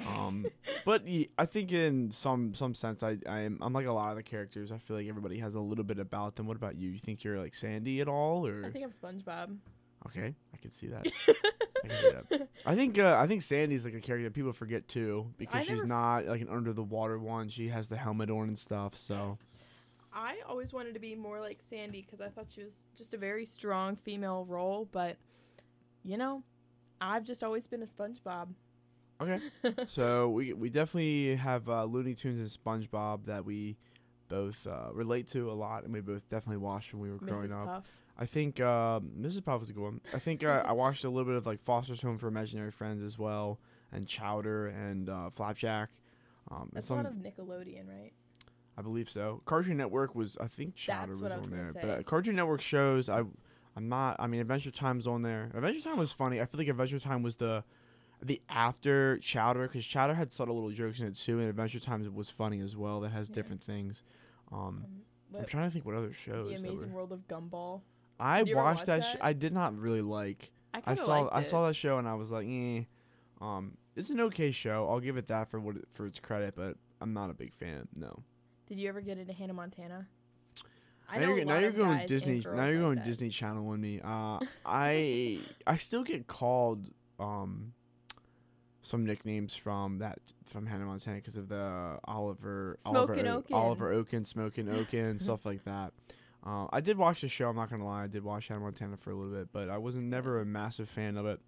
Um, 0.06 0.46
but 0.84 1.04
I 1.38 1.46
think 1.46 1.72
in 1.72 2.10
some 2.10 2.54
some 2.54 2.75
sense, 2.75 3.02
I 3.02 3.16
I'm, 3.26 3.58
I'm 3.62 3.72
like 3.72 3.87
a 3.87 3.93
lot 3.93 4.10
of 4.10 4.16
the 4.16 4.22
characters. 4.22 4.70
I 4.72 4.78
feel 4.78 4.96
like 4.96 5.08
everybody 5.08 5.38
has 5.38 5.54
a 5.54 5.60
little 5.60 5.84
bit 5.84 5.98
about 5.98 6.37
them. 6.37 6.46
What 6.46 6.56
about 6.56 6.76
you? 6.76 6.90
You 6.90 6.98
think 6.98 7.25
you're 7.25 7.38
like 7.38 7.54
Sandy 7.54 8.00
at 8.00 8.08
all, 8.08 8.46
or 8.46 8.64
I 8.64 8.70
think 8.70 8.84
I'm 8.84 8.90
SpongeBob. 8.93 9.56
okay, 10.06 10.34
I 10.52 10.56
can 10.58 10.70
see 10.70 10.88
that. 10.88 11.06
I 11.84 11.88
can 11.88 11.96
see 11.96 12.10
that. 12.10 12.48
I 12.66 12.75
think 12.75 12.98
uh, 12.98 13.16
I 13.19 13.26
think 13.26 13.43
Sandy's 13.43 13.84
like 13.84 13.94
a 13.94 14.00
character 14.00 14.25
that 14.25 14.34
people 14.34 14.52
forget 14.52 14.88
too 14.88 15.32
because 15.38 15.62
she's 15.64 15.82
never 15.82 15.87
not 15.87 16.26
like 16.26 16.40
an 16.40 16.48
under 16.48 16.72
the 16.72 16.82
water 16.82 17.19
one. 17.19 17.48
She 17.48 17.69
has 17.69 17.88
the 17.88 17.96
helmet 17.96 18.31
on 18.31 18.48
and 18.48 18.58
stuff. 18.58 18.96
So 18.96 19.38
I 20.12 20.37
always 20.48 20.72
wanted 20.72 20.94
to 20.94 21.00
be 21.00 21.14
more 21.14 21.40
like 21.40 21.58
Sandy 21.60 22.02
because 22.02 22.20
I 22.20 22.28
thought 22.28 22.46
she 22.50 22.62
was 22.62 22.87
just 22.96 23.14
a 23.14 23.19
very 23.19 23.46
strong 23.46 23.96
female 23.96 24.44
role, 24.48 24.88
but 24.90 25.16
you 26.04 26.16
know, 26.16 26.43
I've 27.00 27.25
just 27.25 27.43
always 27.43 27.66
been 27.66 27.82
a 27.82 27.87
SpongeBob. 27.87 28.48
Okay. 29.20 29.40
so 29.86 30.28
we 30.28 30.52
we 30.52 30.70
definitely 30.70 31.36
have 31.36 31.68
uh, 31.68 31.84
Looney 31.84 32.14
Tunes 32.14 32.38
and 32.38 32.48
SpongeBob 32.48 33.26
that 33.26 33.44
we 33.44 33.76
both 34.28 34.66
uh, 34.66 34.92
relate 34.92 35.28
to 35.28 35.50
a 35.50 35.54
lot, 35.54 35.84
and 35.84 35.92
we 35.92 36.00
both 36.00 36.28
definitely 36.28 36.58
watched 36.58 36.92
when 36.92 37.02
we 37.02 37.10
were 37.10 37.18
growing 37.18 37.50
Mrs. 37.50 37.68
up. 37.68 37.86
I 38.18 38.26
think 38.26 38.60
um, 38.60 39.10
Mrs. 39.20 39.44
Puff 39.44 39.60
was 39.60 39.70
a 39.70 39.72
good 39.72 39.82
one. 39.82 40.00
I 40.14 40.18
think 40.18 40.42
uh, 40.42 40.62
I 40.64 40.72
watched 40.72 41.04
a 41.04 41.10
little 41.10 41.26
bit 41.26 41.34
of 41.36 41.46
like 41.46 41.62
Foster's 41.62 42.00
Home 42.02 42.18
for 42.18 42.28
Imaginary 42.28 42.70
Friends 42.70 43.02
as 43.02 43.18
well, 43.18 43.58
and 43.92 44.06
Chowder 44.06 44.68
and 44.68 45.08
uh, 45.08 45.30
Flapjack. 45.30 45.90
Um, 46.50 46.70
That's 46.72 46.86
some, 46.86 47.00
a 47.00 47.02
lot 47.02 47.12
of 47.12 47.19
Nickelodeon, 47.19 47.88
right? 47.88 48.12
I 48.78 48.82
believe 48.82 49.10
so. 49.10 49.43
Cartoon 49.44 49.76
Network 49.76 50.14
was 50.14 50.36
I 50.41 50.46
think 50.46 50.74
Chowder 50.74 51.12
That's 51.12 51.20
was 51.20 51.32
I 51.32 51.36
was 51.36 51.44
on 51.44 51.50
there, 51.50 51.72
say. 51.74 51.81
but 51.82 52.06
Cartoon 52.06 52.36
Network 52.36 52.60
shows 52.60 53.08
I 53.08 53.24
I'm 53.76 53.88
not. 53.91 54.17
I 54.19 54.26
mean, 54.26 54.41
Adventure 54.41 54.70
Time's 54.70 55.06
on 55.06 55.22
there. 55.22 55.50
Adventure 55.55 55.82
Time 55.82 55.98
was 55.98 56.10
funny. 56.10 56.41
I 56.41 56.46
feel 56.46 56.58
like 56.58 56.69
Adventure 56.69 56.98
Time 56.98 57.22
was 57.22 57.36
the 57.36 57.62
the 58.23 58.41
after 58.49 59.19
Chowder 59.19 59.67
because 59.69 59.85
Chowder 59.87 60.15
had 60.15 60.32
subtle 60.32 60.55
little 60.55 60.70
jokes 60.70 61.01
in 61.01 61.06
it 61.06 61.15
too, 61.17 61.39
and 61.39 61.49
Adventure 61.49 61.81
Time 61.81 62.13
was 62.15 62.31
funny 62.31 62.61
as 62.61 62.77
well. 62.77 63.01
That 63.01 63.11
has 63.11 63.29
Yeah. 63.29 63.35
different 63.35 63.63
things. 63.63 64.03
Um, 64.51 64.58
Um, 64.58 64.85
I'm 65.41 65.44
trying 65.46 65.65
to 65.67 65.70
think 65.70 65.85
what 65.85 65.94
other 65.94 66.08
the 66.08 66.13
shows. 66.15 66.63
that 66.63 66.69
Amazing 66.69 66.93
World 66.93 67.13
of 67.13 67.27
Gumball. 67.29 67.82
I 68.19 68.43
watched 68.44 68.55
watch 68.55 68.85
that. 68.87 69.01
Sh- 69.05 69.17
I 69.20 69.32
did 69.32 69.53
not 69.53 69.79
really 69.79 70.01
like. 70.03 70.51
I 70.73 70.82
I 70.87 70.94
saw 70.94 71.29
I 71.32 71.43
saw 71.43 71.67
that 71.67 71.75
show 71.75 71.99
and 71.99 72.08
I 72.08 72.15
was 72.15 72.31
like, 72.31 72.46
eh. 72.49 72.85
Um, 73.41 73.77
it's 73.96 74.08
an 74.11 74.20
okay 74.20 74.51
show. 74.51 74.89
I'll 74.89 75.01
give 75.01 75.17
it 75.19 75.27
that 75.27 75.49
for 75.49 75.61
what 75.61 75.77
it, 75.77 75.85
for 75.93 76.06
its 76.06 76.19
credit, 76.20 76.55
but 76.55 76.77
I'm 77.01 77.13
not 77.13 77.29
a 77.29 77.35
big 77.35 77.53
fan. 77.55 77.89
No. 77.94 78.23
Did 78.67 78.79
you 78.79 78.89
ever 78.89 79.01
get 79.03 79.19
into 79.19 79.32
Hannah 79.35 79.53
Montana? 79.53 80.06
I 81.08 81.19
now 81.19 81.35
you're, 81.35 81.44
now 81.44 81.58
you're 81.58 81.70
going 81.70 82.06
Disney. 82.06 82.41
Now 82.44 82.67
you're 82.67 82.81
going 82.81 82.96
that. 82.96 83.05
Disney 83.05 83.29
Channel 83.29 83.69
on 83.69 83.81
me. 83.81 84.01
Uh, 84.03 84.41
I 84.65 85.41
I 85.67 85.77
still 85.77 86.03
get 86.03 86.27
called 86.27 86.91
um 87.20 87.75
some 88.86 89.05
nicknames 89.05 89.56
from 89.56 89.98
that 89.98 90.20
from 90.44 90.64
Hannah 90.64 90.84
Montana 90.84 91.16
because 91.16 91.36
of 91.36 91.48
the 91.48 91.98
Oliver 92.05 92.78
Oliver 92.84 93.14
Smokin' 93.14 93.26
Oken. 93.26 93.56
Oliver 93.56 93.93
Oken 93.93 94.24
smoking 94.24 94.69
Oken 94.69 95.19
stuff 95.19 95.44
like 95.44 95.64
that. 95.64 95.93
Uh, 96.46 96.69
I 96.70 96.81
did 96.81 96.96
watch 96.96 97.20
the 97.22 97.28
show. 97.28 97.48
I'm 97.48 97.56
not 97.56 97.69
gonna 97.69 97.84
lie. 97.84 98.05
I 98.05 98.06
did 98.06 98.22
watch 98.22 98.46
Hannah 98.46 98.60
Montana 98.60 98.96
for 98.96 99.10
a 99.10 99.16
little 99.16 99.36
bit, 99.36 99.48
but 99.52 99.69
I 99.69 99.78
wasn't 99.78 100.05
never 100.05 100.40
a 100.40 100.46
massive 100.46 100.88
fan 100.88 101.16
of 101.16 101.26
it. 101.26 101.40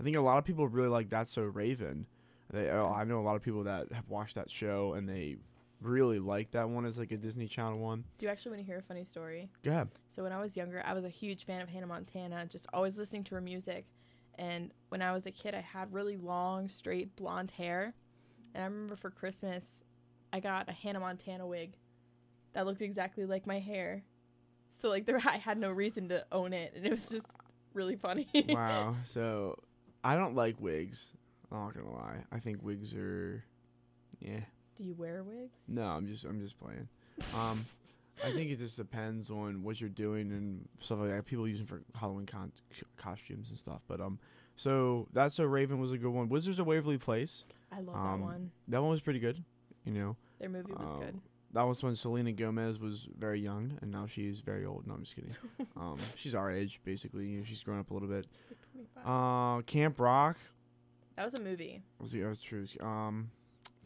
I 0.00 0.04
think 0.04 0.16
a 0.16 0.22
lot 0.22 0.38
of 0.38 0.44
people 0.46 0.66
really 0.68 0.88
like 0.88 1.10
That's 1.10 1.30
So 1.30 1.42
Raven. 1.42 2.06
They, 2.50 2.70
oh, 2.70 2.90
I 2.96 3.04
know 3.04 3.20
a 3.20 3.26
lot 3.26 3.36
of 3.36 3.42
people 3.42 3.64
that 3.64 3.92
have 3.92 4.08
watched 4.08 4.36
that 4.36 4.50
show 4.50 4.94
and 4.94 5.06
they 5.06 5.36
really 5.82 6.18
like 6.18 6.52
that 6.52 6.70
one 6.70 6.86
as 6.86 6.98
like 6.98 7.12
a 7.12 7.18
Disney 7.18 7.46
Channel 7.46 7.78
one. 7.78 8.04
Do 8.16 8.24
you 8.24 8.32
actually 8.32 8.52
want 8.52 8.62
to 8.62 8.66
hear 8.66 8.78
a 8.78 8.82
funny 8.82 9.04
story? 9.04 9.50
Go 9.62 9.72
ahead. 9.72 9.88
So 10.12 10.22
when 10.22 10.32
I 10.32 10.40
was 10.40 10.56
younger, 10.56 10.82
I 10.86 10.94
was 10.94 11.04
a 11.04 11.10
huge 11.10 11.44
fan 11.44 11.60
of 11.60 11.68
Hannah 11.68 11.88
Montana, 11.88 12.46
just 12.46 12.66
always 12.72 12.96
listening 12.96 13.24
to 13.24 13.34
her 13.34 13.42
music. 13.42 13.84
And 14.38 14.72
when 14.88 15.02
I 15.02 15.12
was 15.12 15.26
a 15.26 15.30
kid, 15.30 15.54
I 15.54 15.60
had 15.60 15.92
really 15.92 16.16
long, 16.16 16.68
straight 16.68 17.16
blonde 17.16 17.50
hair. 17.50 17.94
And 18.54 18.62
I 18.62 18.66
remember 18.66 18.96
for 18.96 19.10
Christmas, 19.10 19.82
I 20.32 20.40
got 20.40 20.68
a 20.68 20.72
Hannah 20.72 21.00
Montana 21.00 21.46
wig 21.46 21.76
that 22.52 22.66
looked 22.66 22.82
exactly 22.82 23.26
like 23.26 23.46
my 23.46 23.58
hair. 23.58 24.04
So 24.80 24.88
like 24.88 25.06
there, 25.06 25.20
I 25.26 25.36
had 25.38 25.58
no 25.58 25.70
reason 25.70 26.08
to 26.10 26.24
own 26.32 26.52
it, 26.52 26.72
and 26.76 26.86
it 26.86 26.90
was 26.90 27.08
just 27.08 27.26
really 27.74 27.96
funny. 27.96 28.28
wow. 28.48 28.96
So 29.04 29.58
I 30.04 30.16
don't 30.16 30.34
like 30.34 30.60
wigs. 30.60 31.10
I'm 31.50 31.58
not 31.58 31.74
gonna 31.74 31.92
lie. 31.92 32.24
I 32.32 32.38
think 32.38 32.62
wigs 32.62 32.94
are, 32.94 33.44
yeah, 34.18 34.40
Do 34.76 34.84
you 34.84 34.94
wear 34.94 35.22
wigs? 35.22 35.54
No, 35.68 35.84
I'm 35.84 36.06
just 36.06 36.24
I'm 36.24 36.40
just 36.40 36.58
playing. 36.58 36.88
Um, 37.34 37.64
I 38.24 38.32
think 38.32 38.50
it 38.50 38.58
just 38.58 38.76
depends 38.76 39.30
on 39.30 39.62
what 39.62 39.80
you're 39.80 39.90
doing 39.90 40.30
and 40.32 40.68
stuff 40.80 41.00
like 41.00 41.10
that. 41.10 41.26
People 41.26 41.46
using 41.46 41.66
for 41.66 41.82
Halloween 41.98 42.26
con- 42.26 42.52
costumes 42.96 43.50
and 43.50 43.58
stuff. 43.58 43.82
But 43.88 44.00
um, 44.00 44.18
so 44.56 45.06
that's 45.12 45.34
so 45.34 45.44
Raven 45.44 45.78
was 45.78 45.92
a 45.92 45.98
good 45.98 46.10
one. 46.10 46.28
Wizards 46.28 46.58
of 46.58 46.66
Waverly 46.66 46.98
Place. 46.98 47.44
I 47.70 47.80
love 47.80 47.94
Um, 47.96 48.20
that 48.20 48.24
one. 48.24 48.50
That 48.68 48.80
one 48.80 48.90
was 48.90 49.00
pretty 49.00 49.18
good. 49.20 49.42
You 49.84 49.92
know, 49.92 50.16
Their 50.40 50.48
movie 50.48 50.72
was 50.72 50.90
um, 50.92 50.98
good. 51.00 51.20
that 51.52 51.62
was 51.62 51.82
when 51.82 51.94
Selena 51.94 52.32
Gomez 52.32 52.78
was 52.80 53.06
very 53.18 53.40
young, 53.40 53.78
and 53.82 53.90
now 53.92 54.06
she's 54.06 54.40
very 54.40 54.64
old. 54.64 54.86
No, 54.86 54.94
I'm 54.94 55.02
just 55.04 55.14
kidding. 55.14 55.36
um, 55.76 55.96
she's 56.16 56.34
our 56.34 56.50
age 56.50 56.80
basically. 56.84 57.26
You 57.26 57.38
know, 57.38 57.44
she's 57.44 57.62
grown 57.62 57.78
up 57.80 57.90
a 57.90 57.94
little 57.94 58.08
bit. 58.08 58.26
She's 58.48 58.50
like 58.50 58.94
25. 59.04 59.58
Uh, 59.58 59.62
Camp 59.62 60.00
Rock. 60.00 60.38
that 61.16 61.24
was 61.30 61.38
a 61.38 61.42
movie. 61.42 61.82
Was 62.00 62.12
the 62.12 62.22
that's 62.22 62.42
true. 62.42 62.66
Um, 62.80 63.30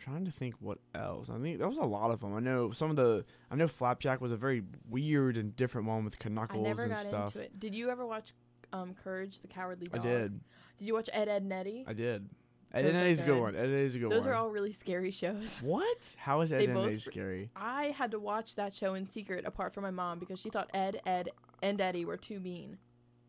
trying 0.00 0.24
to 0.24 0.30
think 0.30 0.54
what 0.60 0.78
else. 0.94 1.28
I 1.30 1.38
think 1.38 1.58
there 1.58 1.68
was 1.68 1.78
a 1.78 1.82
lot 1.84 2.10
of 2.10 2.20
them. 2.20 2.34
I 2.34 2.40
know 2.40 2.72
some 2.72 2.90
of 2.90 2.96
the. 2.96 3.24
I 3.50 3.56
know 3.56 3.68
Flapjack 3.68 4.20
was 4.20 4.32
a 4.32 4.36
very 4.36 4.62
weird 4.88 5.36
and 5.36 5.54
different 5.54 5.86
one 5.86 6.04
with 6.04 6.16
I 6.24 6.28
Knuckles 6.28 6.64
never 6.64 6.82
and 6.82 6.92
got 6.92 7.02
stuff. 7.02 7.26
into 7.28 7.40
it. 7.40 7.60
Did 7.60 7.74
you 7.74 7.90
ever 7.90 8.06
watch 8.06 8.32
um, 8.72 8.94
Courage 8.94 9.40
the 9.40 9.48
Cowardly 9.48 9.86
Dog? 9.86 10.00
I 10.00 10.08
did. 10.08 10.40
Did 10.78 10.86
you 10.88 10.94
watch 10.94 11.10
Ed, 11.12 11.28
Ed, 11.28 11.42
and 11.42 11.52
Eddy? 11.52 11.84
I 11.86 11.92
did. 11.92 12.28
Ed 12.72 12.82
Those 12.82 12.88
and 12.90 12.96
are 12.98 13.04
Eddy's 13.04 13.20
a 13.20 13.24
good 13.24 13.40
one. 13.40 13.56
Ed 13.56 13.64
and 13.64 13.74
Eddy's 13.74 13.94
a 13.96 13.98
good 13.98 14.04
Those 14.06 14.10
one. 14.10 14.18
Those 14.18 14.26
are 14.26 14.34
all 14.34 14.50
really 14.50 14.72
scary 14.72 15.10
shows. 15.10 15.60
What? 15.62 16.14
How 16.18 16.40
is 16.40 16.52
Ed 16.52 16.60
They 16.60 16.64
and 16.66 16.78
Eddy 16.78 16.98
scary? 16.98 17.50
I 17.56 17.86
had 17.86 18.12
to 18.12 18.18
watch 18.20 18.54
that 18.56 18.72
show 18.72 18.94
in 18.94 19.08
secret 19.08 19.44
apart 19.44 19.74
from 19.74 19.82
my 19.82 19.90
mom 19.90 20.18
because 20.18 20.38
she 20.40 20.50
thought 20.50 20.70
Ed, 20.72 21.00
Ed, 21.04 21.30
and 21.62 21.80
Eddy 21.80 22.04
were 22.04 22.16
too 22.16 22.38
mean. 22.40 22.78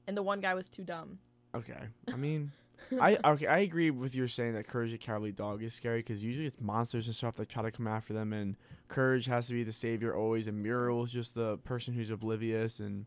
And 0.08 0.16
the 0.16 0.24
one 0.24 0.42
guy 0.42 0.54
was 0.54 0.70
too 0.70 0.84
dumb. 0.84 1.20
Okay. 1.56 1.80
I 2.12 2.16
mean, 2.16 2.52
I 3.00 3.18
okay. 3.24 3.48
I 3.48 3.60
agree 3.60 3.92
with 3.92 4.16
your 4.16 4.28
saying 4.28 4.54
that 4.54 4.68
Courage 4.68 4.92
the 4.92 4.98
Cowardly 4.98 5.32
Dog 5.32 5.64
is 5.64 5.74
scary 5.74 6.00
because 6.00 6.24
usually 6.24 6.48
it's 6.48 6.60
monsters 6.60 7.08
and 7.08 7.16
stuff 7.16 7.36
that 7.38 7.50
try 7.50 7.64
to 7.64 7.72
come 7.72 7.88
after 7.88 8.14
them, 8.14 8.34
and 8.34 8.56
Courage 8.88 9.28
has 9.28 9.48
to 9.48 9.54
be 9.54 9.64
the 9.64 9.72
savior 9.72 10.16
always, 10.16 10.48
and 10.48 10.62
Muriel 10.62 11.04
is 11.04 11.12
just 11.12 11.36
the 11.36 11.58
person 11.60 11.94
who's 11.94 12.10
oblivious, 12.10 12.80
and 12.80 13.06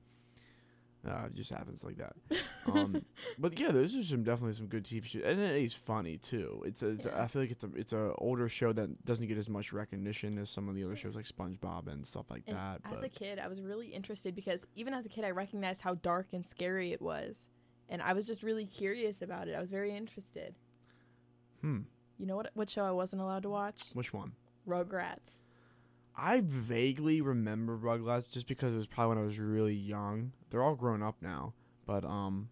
uh, 1.07 1.27
it 1.27 1.35
just 1.35 1.51
happens 1.51 1.85
like 1.85 1.99
that. 1.99 2.15
Um, 2.67 3.05
but 3.39 3.59
yeah, 3.59 3.71
those 3.71 3.95
are 3.95 4.03
some 4.03 4.23
definitely 4.23 4.55
some 4.55 4.67
good 4.67 4.85
TV 4.85 5.05
shows, 5.05 5.23
and 5.25 5.39
it's 5.39 5.75
funny 5.75 6.17
too. 6.17 6.63
It's, 6.65 6.83
a, 6.83 6.89
it's 6.89 7.07
Yeah. 7.07 7.23
I 7.23 7.27
feel 7.27 7.43
like 7.43 7.51
it's 7.51 7.65
a 7.65 7.71
it's 7.75 7.93
a 7.93 8.13
older 8.19 8.49
show 8.49 8.73
that 8.73 9.05
doesn't 9.05 9.27
get 9.27 9.37
as 9.37 9.51
much 9.51 9.73
recognition 9.73 10.39
as 10.39 10.51
some 10.51 10.69
of 10.69 10.75
the 10.75 10.85
other 10.85 10.97
shows 10.97 11.15
like 11.15 11.27
SpongeBob 11.27 11.89
and 11.89 12.07
stuff 12.07 12.31
like 12.31 12.45
And 12.47 12.57
that. 12.57 12.81
as 12.91 13.03
a 13.03 13.09
kid, 13.09 13.39
I 13.39 13.49
was 13.49 13.61
really 13.61 13.89
interested 13.89 14.35
because 14.35 14.65
even 14.75 14.95
as 14.95 15.05
a 15.05 15.09
kid, 15.09 15.25
I 15.25 15.31
recognized 15.31 15.83
how 15.83 15.95
dark 15.95 16.29
and 16.33 16.47
scary 16.47 16.93
it 16.93 17.03
was. 17.03 17.47
And 17.89 18.01
I 18.03 18.13
was 18.15 18.27
just 18.27 18.43
really 18.43 18.67
curious 18.67 19.21
about 19.23 19.49
it. 19.49 19.55
I 19.55 19.61
was 19.61 19.71
very 19.71 19.95
interested. 19.95 20.55
hmm, 21.61 21.81
You 22.19 22.27
know 22.27 22.37
what 22.37 22.51
what 22.55 22.71
show 22.71 22.85
I 22.85 22.91
wasn't 22.93 23.23
allowed 23.23 23.43
to 23.43 23.51
watch? 23.51 23.83
which 23.93 24.13
one? 24.13 24.33
Rugrats. 24.67 25.41
I 26.17 26.41
vaguely 26.45 27.21
remember 27.21 27.77
Rugrats 27.77 28.31
just 28.31 28.47
because 28.47 28.73
it 28.73 28.77
was 28.77 28.87
probably 28.87 29.17
when 29.17 29.25
I 29.25 29.27
was 29.27 29.39
really 29.39 29.75
young. 29.75 30.33
They're 30.49 30.63
all 30.63 30.77
grown 30.77 31.03
up 31.03 31.17
now, 31.21 31.55
but 31.87 32.05
um, 32.05 32.49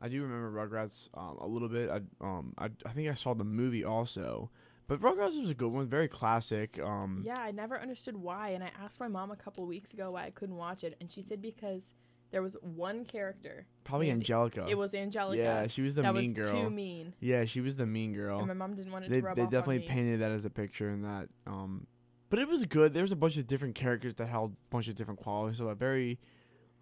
I 0.00 0.08
do 0.08 0.22
remember 0.22 0.50
Rugrats 0.50 1.08
um, 1.14 1.38
a 1.38 1.46
little 1.46 1.68
bit. 1.68 1.90
I 1.90 2.00
um 2.20 2.54
I, 2.58 2.70
I 2.86 2.90
think 2.92 3.08
I 3.08 3.14
saw 3.14 3.34
the 3.34 3.44
movie 3.44 3.84
also, 3.84 4.50
but 4.88 4.98
Rugrats 5.00 5.40
was 5.40 5.50
a 5.50 5.54
good 5.54 5.72
one, 5.72 5.86
very 5.86 6.08
classic. 6.08 6.80
Um, 6.82 7.22
Yeah, 7.24 7.38
I 7.38 7.52
never 7.52 7.78
understood 7.80 8.16
why. 8.16 8.48
And 8.50 8.64
I 8.64 8.70
asked 8.82 8.98
my 8.98 9.08
mom 9.08 9.30
a 9.30 9.36
couple 9.36 9.64
weeks 9.66 9.92
ago 9.92 10.10
why 10.12 10.24
I 10.24 10.30
couldn't 10.30 10.56
watch 10.56 10.82
it. 10.82 10.96
And 11.00 11.10
she 11.10 11.22
said 11.22 11.40
because 11.40 11.94
there 12.32 12.42
was 12.42 12.56
one 12.60 13.04
character. 13.04 13.66
probably 13.84 14.08
named- 14.08 14.22
Angelica. 14.22 14.66
It 14.68 14.76
was 14.76 14.92
Angelica. 14.94 15.40
yeah, 15.42 15.66
she 15.68 15.82
was 15.82 15.94
the 15.94 16.02
that 16.02 16.14
mean 16.14 16.34
was 16.34 16.48
girl. 16.50 16.62
too 16.64 16.70
mean. 16.70 17.14
Yeah, 17.20 17.44
she 17.44 17.60
was 17.60 17.76
the 17.76 17.86
mean 17.86 18.12
girl. 18.14 18.38
And 18.40 18.48
my 18.48 18.54
mom 18.54 18.74
didn't 18.74 18.90
want 18.92 19.04
it 19.04 19.10
they 19.10 19.20
to 19.20 19.26
rub 19.26 19.36
they 19.36 19.42
off 19.42 19.50
definitely 19.50 19.76
on 19.76 19.80
me. 19.82 19.88
painted 19.88 20.20
that 20.20 20.32
as 20.32 20.44
a 20.44 20.50
picture 20.50 20.90
in 20.90 21.02
that 21.02 21.28
um 21.46 21.86
but 22.30 22.38
it 22.38 22.48
was 22.48 22.64
good 22.64 22.94
there 22.94 23.02
was 23.02 23.12
a 23.12 23.16
bunch 23.16 23.36
of 23.36 23.46
different 23.46 23.74
characters 23.74 24.14
that 24.14 24.26
held 24.26 24.52
a 24.52 24.56
bunch 24.70 24.88
of 24.88 24.94
different 24.94 25.20
qualities 25.20 25.58
so 25.58 25.68
a 25.68 25.74
very 25.74 26.18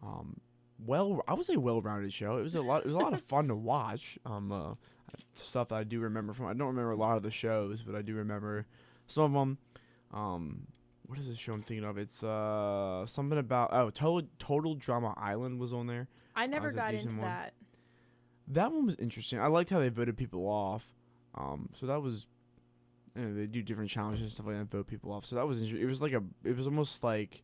um 0.02 0.36
well 0.78 1.20
i 1.26 1.34
would 1.34 1.44
say 1.44 1.56
well-rounded 1.56 2.12
show 2.12 2.36
it 2.38 2.42
was 2.42 2.54
a 2.54 2.62
lot 2.62 2.82
it 2.82 2.86
was 2.86 2.94
a 2.94 2.98
lot 2.98 3.12
of 3.12 3.20
fun 3.32 3.48
to 3.48 3.54
watch 3.56 4.16
um 4.24 4.52
uh, 4.52 4.74
stuff 5.34 5.68
that 5.68 5.74
i 5.74 5.82
do 5.84 5.98
remember 6.00 6.32
from 6.32 6.46
i 6.46 6.52
don't 6.52 6.68
remember 6.68 6.92
a 6.92 6.96
lot 6.96 7.16
of 7.16 7.22
the 7.24 7.30
shows 7.32 7.82
but 7.82 7.96
i 7.96 8.02
do 8.02 8.14
remember 8.14 8.64
some 9.08 9.24
of 9.24 9.32
them 9.32 9.58
um 10.14 10.66
what 11.10 11.18
is 11.18 11.26
this 11.26 11.38
show 11.38 11.52
i'm 11.52 11.62
thinking 11.62 11.84
of 11.84 11.98
it's 11.98 12.22
uh 12.22 13.04
something 13.04 13.38
about 13.38 13.70
oh 13.72 13.90
total 13.90 14.22
total 14.38 14.74
drama 14.74 15.12
island 15.18 15.58
was 15.58 15.72
on 15.72 15.86
there 15.86 16.08
I 16.34 16.46
never 16.46 16.70
got 16.70 16.94
into 16.94 17.08
one. 17.16 17.20
that. 17.26 17.52
that 18.48 18.72
one 18.72 18.86
was 18.86 18.96
interesting. 18.96 19.40
I 19.40 19.48
liked 19.48 19.70
how 19.70 19.78
they 19.80 19.88
voted 19.88 20.16
people 20.16 20.46
off. 20.46 20.86
Um, 21.34 21.68
so 21.72 21.86
that 21.86 22.00
was, 22.00 22.26
you 23.14 23.22
know, 23.22 23.34
they 23.34 23.46
do 23.46 23.62
different 23.62 23.90
challenges 23.90 24.22
and 24.22 24.32
stuff 24.32 24.46
like 24.46 24.54
that, 24.54 24.60
and 24.60 24.70
vote 24.70 24.86
people 24.86 25.12
off. 25.12 25.26
So 25.26 25.36
that 25.36 25.46
was 25.46 25.58
interesting. 25.58 25.82
It 25.84 25.88
was 25.88 26.00
like 26.00 26.12
a, 26.12 26.22
it 26.44 26.56
was 26.56 26.66
almost 26.66 27.02
like 27.04 27.42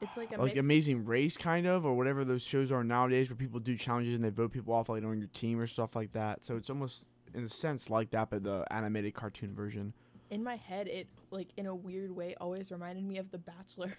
It's 0.00 0.16
like 0.16 0.36
a 0.36 0.40
like. 0.40 0.56
Amazing 0.56 1.04
Race 1.04 1.36
kind 1.36 1.66
of, 1.66 1.84
or 1.84 1.94
whatever 1.94 2.24
those 2.24 2.42
shows 2.42 2.72
are 2.72 2.82
nowadays, 2.82 3.30
where 3.30 3.36
people 3.36 3.60
do 3.60 3.76
challenges 3.76 4.14
and 4.14 4.24
they 4.24 4.30
vote 4.30 4.52
people 4.52 4.74
off 4.74 4.88
like 4.88 5.04
on 5.04 5.18
your 5.18 5.28
team 5.28 5.60
or 5.60 5.66
stuff 5.66 5.94
like 5.94 6.12
that. 6.12 6.44
So 6.44 6.56
it's 6.56 6.70
almost 6.70 7.04
in 7.34 7.44
a 7.44 7.48
sense 7.48 7.90
like 7.90 8.10
that, 8.10 8.30
but 8.30 8.42
the 8.42 8.64
animated 8.70 9.14
cartoon 9.14 9.54
version. 9.54 9.92
In 10.30 10.42
my 10.42 10.56
head 10.56 10.88
it 10.88 11.06
like 11.30 11.48
in 11.56 11.66
a 11.66 11.74
weird 11.74 12.10
way 12.10 12.34
always 12.40 12.70
reminded 12.72 13.04
me 13.04 13.18
of 13.18 13.30
the 13.30 13.38
bachelor 13.38 13.92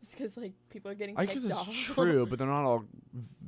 just 0.00 0.12
because 0.16 0.36
like 0.36 0.52
people 0.70 0.90
are 0.90 0.94
getting 0.94 1.16
I 1.18 1.26
guess 1.26 1.44
it's 1.44 1.52
off 1.52 1.72
true, 1.72 2.26
but 2.30 2.38
they're 2.38 2.48
not 2.48 2.64
all, 2.64 2.84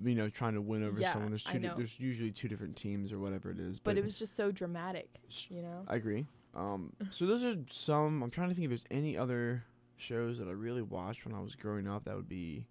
you 0.04 0.14
know, 0.14 0.28
trying 0.28 0.54
to 0.54 0.60
win 0.60 0.82
over 0.84 1.00
Yeah, 1.00 1.12
someone. 1.12 1.30
There's 1.30 1.42
two. 1.44 1.58
di- 1.58 1.72
there's 1.76 1.98
usually 1.98 2.30
two 2.30 2.46
different 2.48 2.76
teams 2.76 3.12
or 3.12 3.18
whatever 3.18 3.50
it 3.50 3.58
is. 3.58 3.78
but 3.80 3.96
it 3.98 4.04
was 4.04 4.18
just 4.18 4.36
so 4.36 4.50
dramatic 4.52 5.08
you 5.48 5.62
know 5.62 5.84
I 5.88 5.96
agree. 5.96 6.26
Um, 6.54 6.92
so 7.10 7.26
those 7.26 7.44
are 7.44 7.56
some. 7.68 8.22
I'm 8.22 8.30
trying 8.30 8.48
to 8.48 8.54
think 8.54 8.64
if 8.66 8.70
there's 8.70 8.84
any 8.90 9.16
other 9.18 9.64
shows 9.96 10.38
that 10.38 10.46
I 10.46 10.52
really 10.52 10.82
watched 10.82 11.24
when 11.26 11.34
I 11.34 11.40
was 11.40 11.54
growing 11.56 11.88
up 11.88 12.04
that 12.04 12.14
would 12.14 12.28
be 12.28 12.66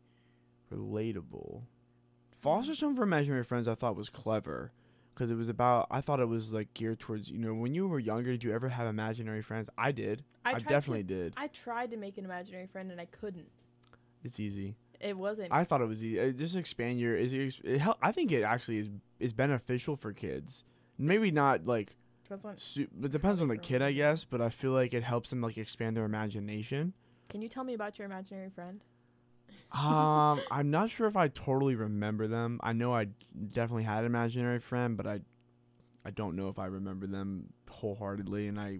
relatable. 0.71 1.63
Foster 2.39 2.73
Home 2.85 2.95
for 2.95 3.03
Imaginary 3.03 3.43
Friends 3.43 3.67
I 3.67 3.75
thought 3.75 3.95
was 3.95 4.09
clever 4.09 4.71
because 5.13 5.29
it 5.31 5.35
was 5.35 5.49
about. 5.49 5.87
I 5.91 6.01
thought 6.01 6.19
it 6.19 6.27
was 6.27 6.51
like 6.53 6.73
geared 6.73 6.99
towards 6.99 7.29
you 7.29 7.37
know 7.37 7.53
when 7.53 7.73
you 7.73 7.87
were 7.87 7.99
younger. 7.99 8.31
Did 8.31 8.43
you 8.43 8.53
ever 8.53 8.69
have 8.69 8.87
imaginary 8.87 9.41
friends? 9.41 9.69
I 9.77 9.91
did. 9.91 10.23
I, 10.45 10.51
tried 10.51 10.67
definitely 10.67 11.03
to, 11.03 11.23
did. 11.23 11.33
i 11.37 11.47
tried 11.47 11.91
to 11.91 11.97
make 11.97 12.17
an 12.17 12.25
imaginary 12.25 12.67
friend 12.67 12.91
and 12.91 12.99
i 12.99 13.05
couldn't 13.05 13.47
It's 14.25 14.41
easy. 14.41 14.75
it 14.99 15.17
wasn't 15.17 15.53
I 15.53 15.63
thought 15.63 15.79
it 15.81 15.87
was 15.87 16.03
easy. 16.03 16.19
It 16.19 16.37
just 16.37 16.55
expand 16.57 16.99
your. 16.99 17.15
Is 17.15 17.31
it, 17.33 17.59
it 17.63 17.79
hel- 17.79 17.97
I 18.01 18.11
think 18.11 18.31
it 18.31 18.43
actually 18.43 18.79
is 18.79 18.89
is 19.19 19.31
beneficial 19.33 19.95
for 19.95 20.11
kids. 20.11 20.65
Maybe 20.97 21.31
not 21.31 21.65
like 21.65 21.95
Depends 22.23 22.45
on- 22.45 22.57
Su- 22.57 22.87
it 23.03 23.11
depends 23.11 23.41
on 23.41 23.47
the 23.49 23.57
kid, 23.57 23.81
I 23.81 23.91
guess, 23.93 24.23
but 24.25 24.41
I 24.41 24.49
feel 24.49 24.71
like 24.71 24.93
it 24.93 25.03
helps 25.03 25.29
them 25.29 25.41
like 25.41 25.57
expand 25.57 25.95
their 25.97 26.05
imagination. 26.05 26.93
can 27.29 27.41
you 27.41 27.49
tell 27.49 27.63
me 27.63 27.73
about 27.73 27.97
your 27.97 28.05
imaginary 28.05 28.49
friend 28.49 28.81
Um, 29.71 30.39
I'm 30.51 30.69
not 30.69 30.89
sure 30.89 31.07
if 31.07 31.17
I 31.17 31.29
totally 31.29 31.75
remember 31.75 32.27
them. 32.27 32.59
I 32.63 32.73
know 32.73 32.93
I 32.93 33.07
definitely 33.51 33.83
had 33.83 33.99
an 33.99 34.05
imaginary 34.05 34.59
friend, 34.59 34.95
but 34.95 35.07
I, 35.07 35.21
I 36.05 36.11
don't 36.11 36.35
know 36.35 36.49
if 36.49 36.59
I 36.59 36.65
remember 36.65 37.07
them 37.07 37.51
wholeheartedly, 37.69 38.47
and 38.47 38.59
I, 38.59 38.79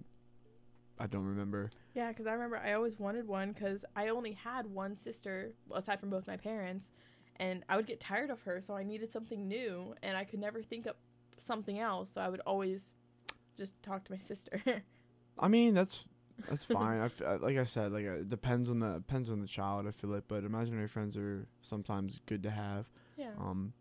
I 0.98 1.06
don't 1.08 1.24
remember. 1.26 1.70
yeah 1.94 2.08
because 2.10 2.26
i 2.28 2.32
remember 2.32 2.56
i 2.56 2.72
always 2.74 3.00
wanted 3.00 3.26
one 3.26 3.50
because 3.50 3.84
i 3.96 4.08
only 4.08 4.30
had 4.32 4.64
one 4.66 4.94
sister 4.94 5.52
aside 5.72 5.98
from 5.98 6.08
both 6.10 6.24
my 6.28 6.36
parents 6.36 6.90
and 7.36 7.64
i 7.68 7.74
would 7.76 7.86
get 7.86 7.98
tired 7.98 8.30
of 8.30 8.40
her 8.42 8.60
so 8.60 8.74
i 8.76 8.84
needed 8.84 9.10
something 9.10 9.48
new 9.48 9.92
and 10.04 10.16
i 10.16 10.22
could 10.22 10.38
never 10.38 10.62
think 10.62 10.86
of 10.86 10.94
something 11.38 11.80
else 11.80 12.12
so 12.12 12.20
i 12.20 12.28
would 12.28 12.40
always 12.46 12.94
just 13.56 13.82
talk 13.82 14.04
to 14.04 14.12
my 14.12 14.18
sister 14.18 14.60
I 15.36 15.48
mean, 15.48 15.74
that's 15.74 16.04
that's 16.48 16.64
fine. 16.64 17.00
I 17.00 17.04
f- 17.06 17.22
uh, 17.22 17.38
like 17.40 17.56
I 17.56 17.64
said, 17.64 17.92
like 17.92 18.06
uh, 18.06 18.12
it 18.20 18.28
depends 18.28 18.68
on 18.68 18.78
the 18.80 18.94
depends 18.94 19.30
on 19.30 19.40
the 19.40 19.46
child. 19.46 19.86
I 19.86 19.90
feel 19.92 20.10
like, 20.10 20.24
but 20.28 20.44
imaginary 20.44 20.88
friends 20.88 21.16
are 21.16 21.46
sometimes 21.62 22.20
good 22.26 22.42
to 22.44 22.50
have. 22.50 22.90
yeah 23.16 23.30
Um, 23.38 23.72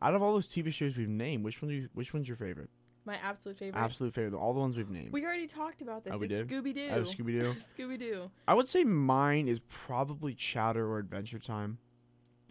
out 0.00 0.14
of 0.14 0.22
all 0.22 0.32
those 0.32 0.48
TV 0.48 0.72
shows 0.72 0.96
we've 0.96 1.08
named, 1.08 1.44
which 1.44 1.62
one 1.62 1.68
do 1.70 1.74
you, 1.76 1.88
which 1.94 2.12
one's 2.12 2.28
your 2.28 2.36
favorite? 2.36 2.70
my 3.04 3.16
absolute 3.16 3.58
favorite 3.58 3.80
Absolute 3.80 4.14
favorite. 4.14 4.38
All 4.38 4.54
the 4.54 4.60
ones 4.60 4.76
we've 4.76 4.88
named. 4.88 5.12
We 5.12 5.24
already 5.24 5.48
talked 5.48 5.82
about 5.82 6.04
this. 6.04 6.12
Oh, 6.14 6.18
we 6.18 6.26
it's 6.28 6.42
did? 6.42 6.48
Scooby 6.48 6.72
Doo. 6.72 6.88
Oh, 6.92 7.00
Scooby 7.00 7.32
Doo. 7.40 7.54
Scooby 7.76 7.98
Doo. 7.98 8.30
I 8.46 8.54
would 8.54 8.68
say 8.68 8.84
mine 8.84 9.48
is 9.48 9.58
probably 9.68 10.34
Chowder 10.34 10.86
or 10.88 10.98
Adventure 10.98 11.40
Time. 11.40 11.78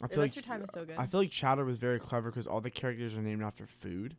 I 0.03 0.08
feel 0.08 0.24
Adventure 0.24 0.39
like 0.41 0.46
Time 0.48 0.63
is 0.63 0.70
so 0.74 0.84
good. 0.84 0.98
I 0.98 1.06
feel 1.06 1.22
like 1.22 1.32
Chowder 1.32 1.63
was 1.63 1.77
very 1.77 2.00
clever 2.00 2.32
because 2.32 2.48
all 2.48 2.60
the 2.60 2.70
characters 2.70 3.15
are 3.15 3.22
named 3.22 3.44
after 3.44 3.65
food. 3.65 4.18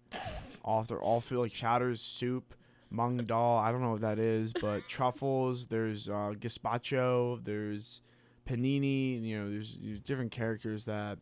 all 0.64 0.82
they're 0.84 1.02
all 1.02 1.20
food 1.20 1.38
like 1.38 1.52
Chowder's 1.52 2.00
soup, 2.00 2.54
Mung 2.92 3.16
Daal. 3.18 3.58
I 3.58 3.72
don't 3.72 3.82
know 3.82 3.92
what 3.92 4.02
that 4.02 4.18
is, 4.18 4.52
but 4.52 4.82
truffles. 4.88 5.66
There's 5.66 6.08
uh, 6.08 6.34
gazpacho. 6.38 7.42
There's 7.44 8.02
panini. 8.48 9.22
You 9.22 9.38
know, 9.40 9.50
there's, 9.50 9.78
there's 9.80 10.00
different 10.00 10.30
characters 10.30 10.84
that 10.84 11.18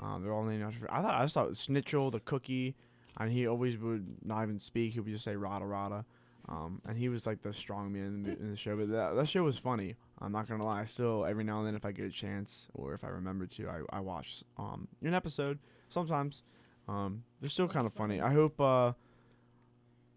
um, 0.00 0.22
they're 0.22 0.32
all 0.32 0.44
named 0.44 0.62
after. 0.62 0.92
I 0.92 1.02
thought 1.02 1.14
I 1.14 1.22
just 1.22 1.34
thought 1.34 1.56
Schnitzel 1.56 2.10
the 2.10 2.20
cookie, 2.20 2.74
and 3.18 3.30
he 3.30 3.46
always 3.46 3.76
would 3.78 4.24
not 4.24 4.42
even 4.42 4.58
speak. 4.58 4.94
He 4.94 5.00
would 5.00 5.12
just 5.12 5.24
say 5.24 5.36
rada 5.36 5.64
rada. 5.64 6.04
Um, 6.48 6.80
and 6.86 6.98
he 6.98 7.08
was 7.08 7.26
like 7.26 7.42
the 7.42 7.52
strong 7.52 7.92
man 7.92 8.06
in 8.06 8.22
the, 8.24 8.30
in 8.32 8.50
the 8.50 8.56
show, 8.56 8.76
but 8.76 8.90
that, 8.90 9.14
that 9.14 9.28
show 9.28 9.44
was 9.44 9.58
funny. 9.58 9.94
I'm 10.20 10.32
not 10.32 10.48
gonna 10.48 10.64
lie. 10.64 10.80
I 10.80 10.84
still 10.84 11.24
every 11.24 11.44
now 11.44 11.58
and 11.58 11.66
then, 11.68 11.74
if 11.76 11.84
I 11.84 11.92
get 11.92 12.04
a 12.04 12.10
chance 12.10 12.68
or 12.74 12.94
if 12.94 13.04
I 13.04 13.08
remember 13.08 13.46
to, 13.46 13.68
I, 13.68 13.98
I 13.98 14.00
watch 14.00 14.42
um 14.58 14.88
an 15.02 15.14
episode 15.14 15.58
sometimes. 15.88 16.42
Um, 16.88 17.22
they're 17.40 17.50
still 17.50 17.68
kind 17.68 17.86
of 17.86 17.92
funny. 17.92 18.18
funny. 18.18 18.28
I 18.28 18.34
hope 18.34 18.60
uh, 18.60 18.92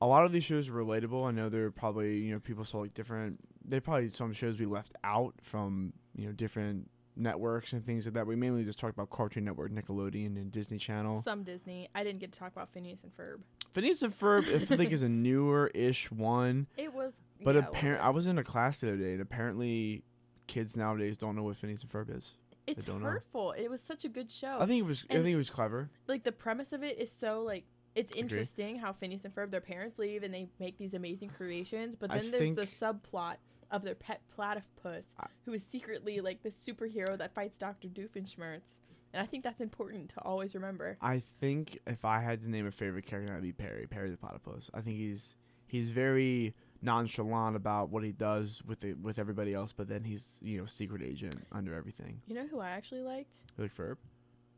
a 0.05 0.07
lot 0.07 0.23
of 0.23 0.31
these 0.31 0.43
shows 0.43 0.69
are 0.69 0.73
relatable. 0.73 1.27
I 1.27 1.31
know 1.31 1.49
there 1.49 1.65
are 1.65 1.71
probably 1.71 2.17
you 2.17 2.33
know 2.33 2.39
people 2.39 2.63
saw 2.63 2.79
like 2.79 2.93
different. 2.93 3.39
They 3.65 3.79
probably 3.79 4.09
some 4.09 4.33
shows 4.33 4.55
be 4.55 4.65
left 4.65 4.93
out 5.03 5.33
from 5.41 5.93
you 6.15 6.27
know 6.27 6.31
different 6.31 6.89
networks 7.15 7.73
and 7.73 7.83
things 7.85 8.05
like 8.05 8.13
that. 8.13 8.27
We 8.27 8.35
mainly 8.35 8.63
just 8.63 8.77
talked 8.77 8.93
about 8.93 9.09
Cartoon 9.09 9.45
Network, 9.45 9.71
Nickelodeon, 9.71 10.35
and 10.35 10.51
Disney 10.51 10.77
Channel. 10.77 11.21
Some 11.21 11.43
Disney. 11.43 11.89
I 11.95 12.03
didn't 12.03 12.19
get 12.19 12.31
to 12.33 12.39
talk 12.39 12.51
about 12.51 12.69
Phineas 12.71 13.01
and 13.03 13.15
Ferb. 13.15 13.41
Phineas 13.73 14.01
and 14.03 14.13
Ferb, 14.13 14.71
I 14.71 14.75
like 14.75 14.91
is 14.91 15.01
a 15.01 15.09
newer 15.09 15.71
ish 15.73 16.11
one. 16.11 16.67
It 16.77 16.93
was. 16.93 17.21
But 17.43 17.55
yeah, 17.55 17.61
a 17.61 17.69
apparent, 17.69 18.03
I 18.03 18.09
was 18.09 18.27
in 18.27 18.37
a 18.37 18.43
class 18.43 18.81
the 18.81 18.89
other 18.89 18.97
day, 18.97 19.13
and 19.13 19.21
apparently, 19.21 20.03
kids 20.47 20.77
nowadays 20.77 21.17
don't 21.17 21.35
know 21.35 21.43
what 21.43 21.57
Phineas 21.57 21.81
and 21.81 21.91
Ferb 21.91 22.15
is. 22.15 22.33
It's 22.67 22.85
don't 22.85 23.01
know. 23.01 23.09
hurtful. 23.09 23.51
It 23.51 23.69
was 23.69 23.81
such 23.81 24.05
a 24.05 24.09
good 24.09 24.31
show. 24.31 24.57
I 24.59 24.65
think 24.65 24.79
it 24.79 24.85
was. 24.85 25.05
I 25.09 25.15
think 25.15 25.27
it 25.27 25.35
was 25.35 25.49
clever. 25.49 25.89
like 26.07 26.23
the 26.23 26.31
premise 26.31 26.73
of 26.73 26.83
it 26.83 26.99
is 26.99 27.11
so 27.11 27.41
like 27.41 27.65
it's 27.95 28.13
interesting 28.15 28.77
how 28.77 28.93
Phineas 28.93 29.25
and 29.25 29.33
Ferb 29.33 29.51
their 29.51 29.61
parents 29.61 29.97
leave 29.97 30.23
and 30.23 30.33
they 30.33 30.47
make 30.59 30.77
these 30.77 30.93
amazing 30.93 31.29
creations, 31.29 31.95
but 31.97 32.11
I 32.11 32.19
then 32.19 32.31
there's 32.31 32.51
the 32.51 32.67
subplot 32.85 33.37
of 33.71 33.83
their 33.83 33.95
pet 33.95 34.21
platypus 34.33 35.05
I- 35.19 35.27
who 35.45 35.53
is 35.53 35.65
secretly 35.65 36.21
like 36.21 36.43
the 36.43 36.49
superhero 36.49 37.17
that 37.17 37.33
fights 37.33 37.57
Doctor 37.57 37.87
Doofenshmirtz. 37.87 38.79
And 39.13 39.23
I 39.23 39.25
think 39.25 39.43
that's 39.45 39.61
important 39.61 40.09
to 40.09 40.21
always 40.23 40.55
remember. 40.55 40.97
I 41.01 41.19
think 41.19 41.79
if 41.87 42.03
I 42.03 42.19
had 42.19 42.41
to 42.41 42.49
name 42.49 42.67
a 42.67 42.71
favorite 42.71 43.05
character, 43.05 43.29
that'd 43.29 43.43
be 43.43 43.53
Perry. 43.53 43.87
Perry 43.87 44.09
the 44.11 44.17
platypus. 44.17 44.69
I 44.73 44.81
think 44.81 44.97
he's 44.97 45.35
he's 45.67 45.89
very 45.89 46.53
nonchalant 46.81 47.55
about 47.55 47.89
what 47.89 48.03
he 48.03 48.11
does 48.11 48.61
with 48.65 48.81
the, 48.81 48.93
with 48.93 49.17
everybody 49.17 49.53
else, 49.53 49.71
but 49.71 49.87
then 49.87 50.03
he's 50.03 50.37
you 50.41 50.57
know 50.59 50.65
secret 50.65 51.01
agent 51.01 51.35
under 51.53 51.73
everything. 51.73 52.21
You 52.27 52.35
know 52.35 52.45
who 52.45 52.59
I 52.59 52.71
actually 52.71 53.03
liked? 53.03 53.35
Like 53.57 53.73
Ferb. 53.73 53.95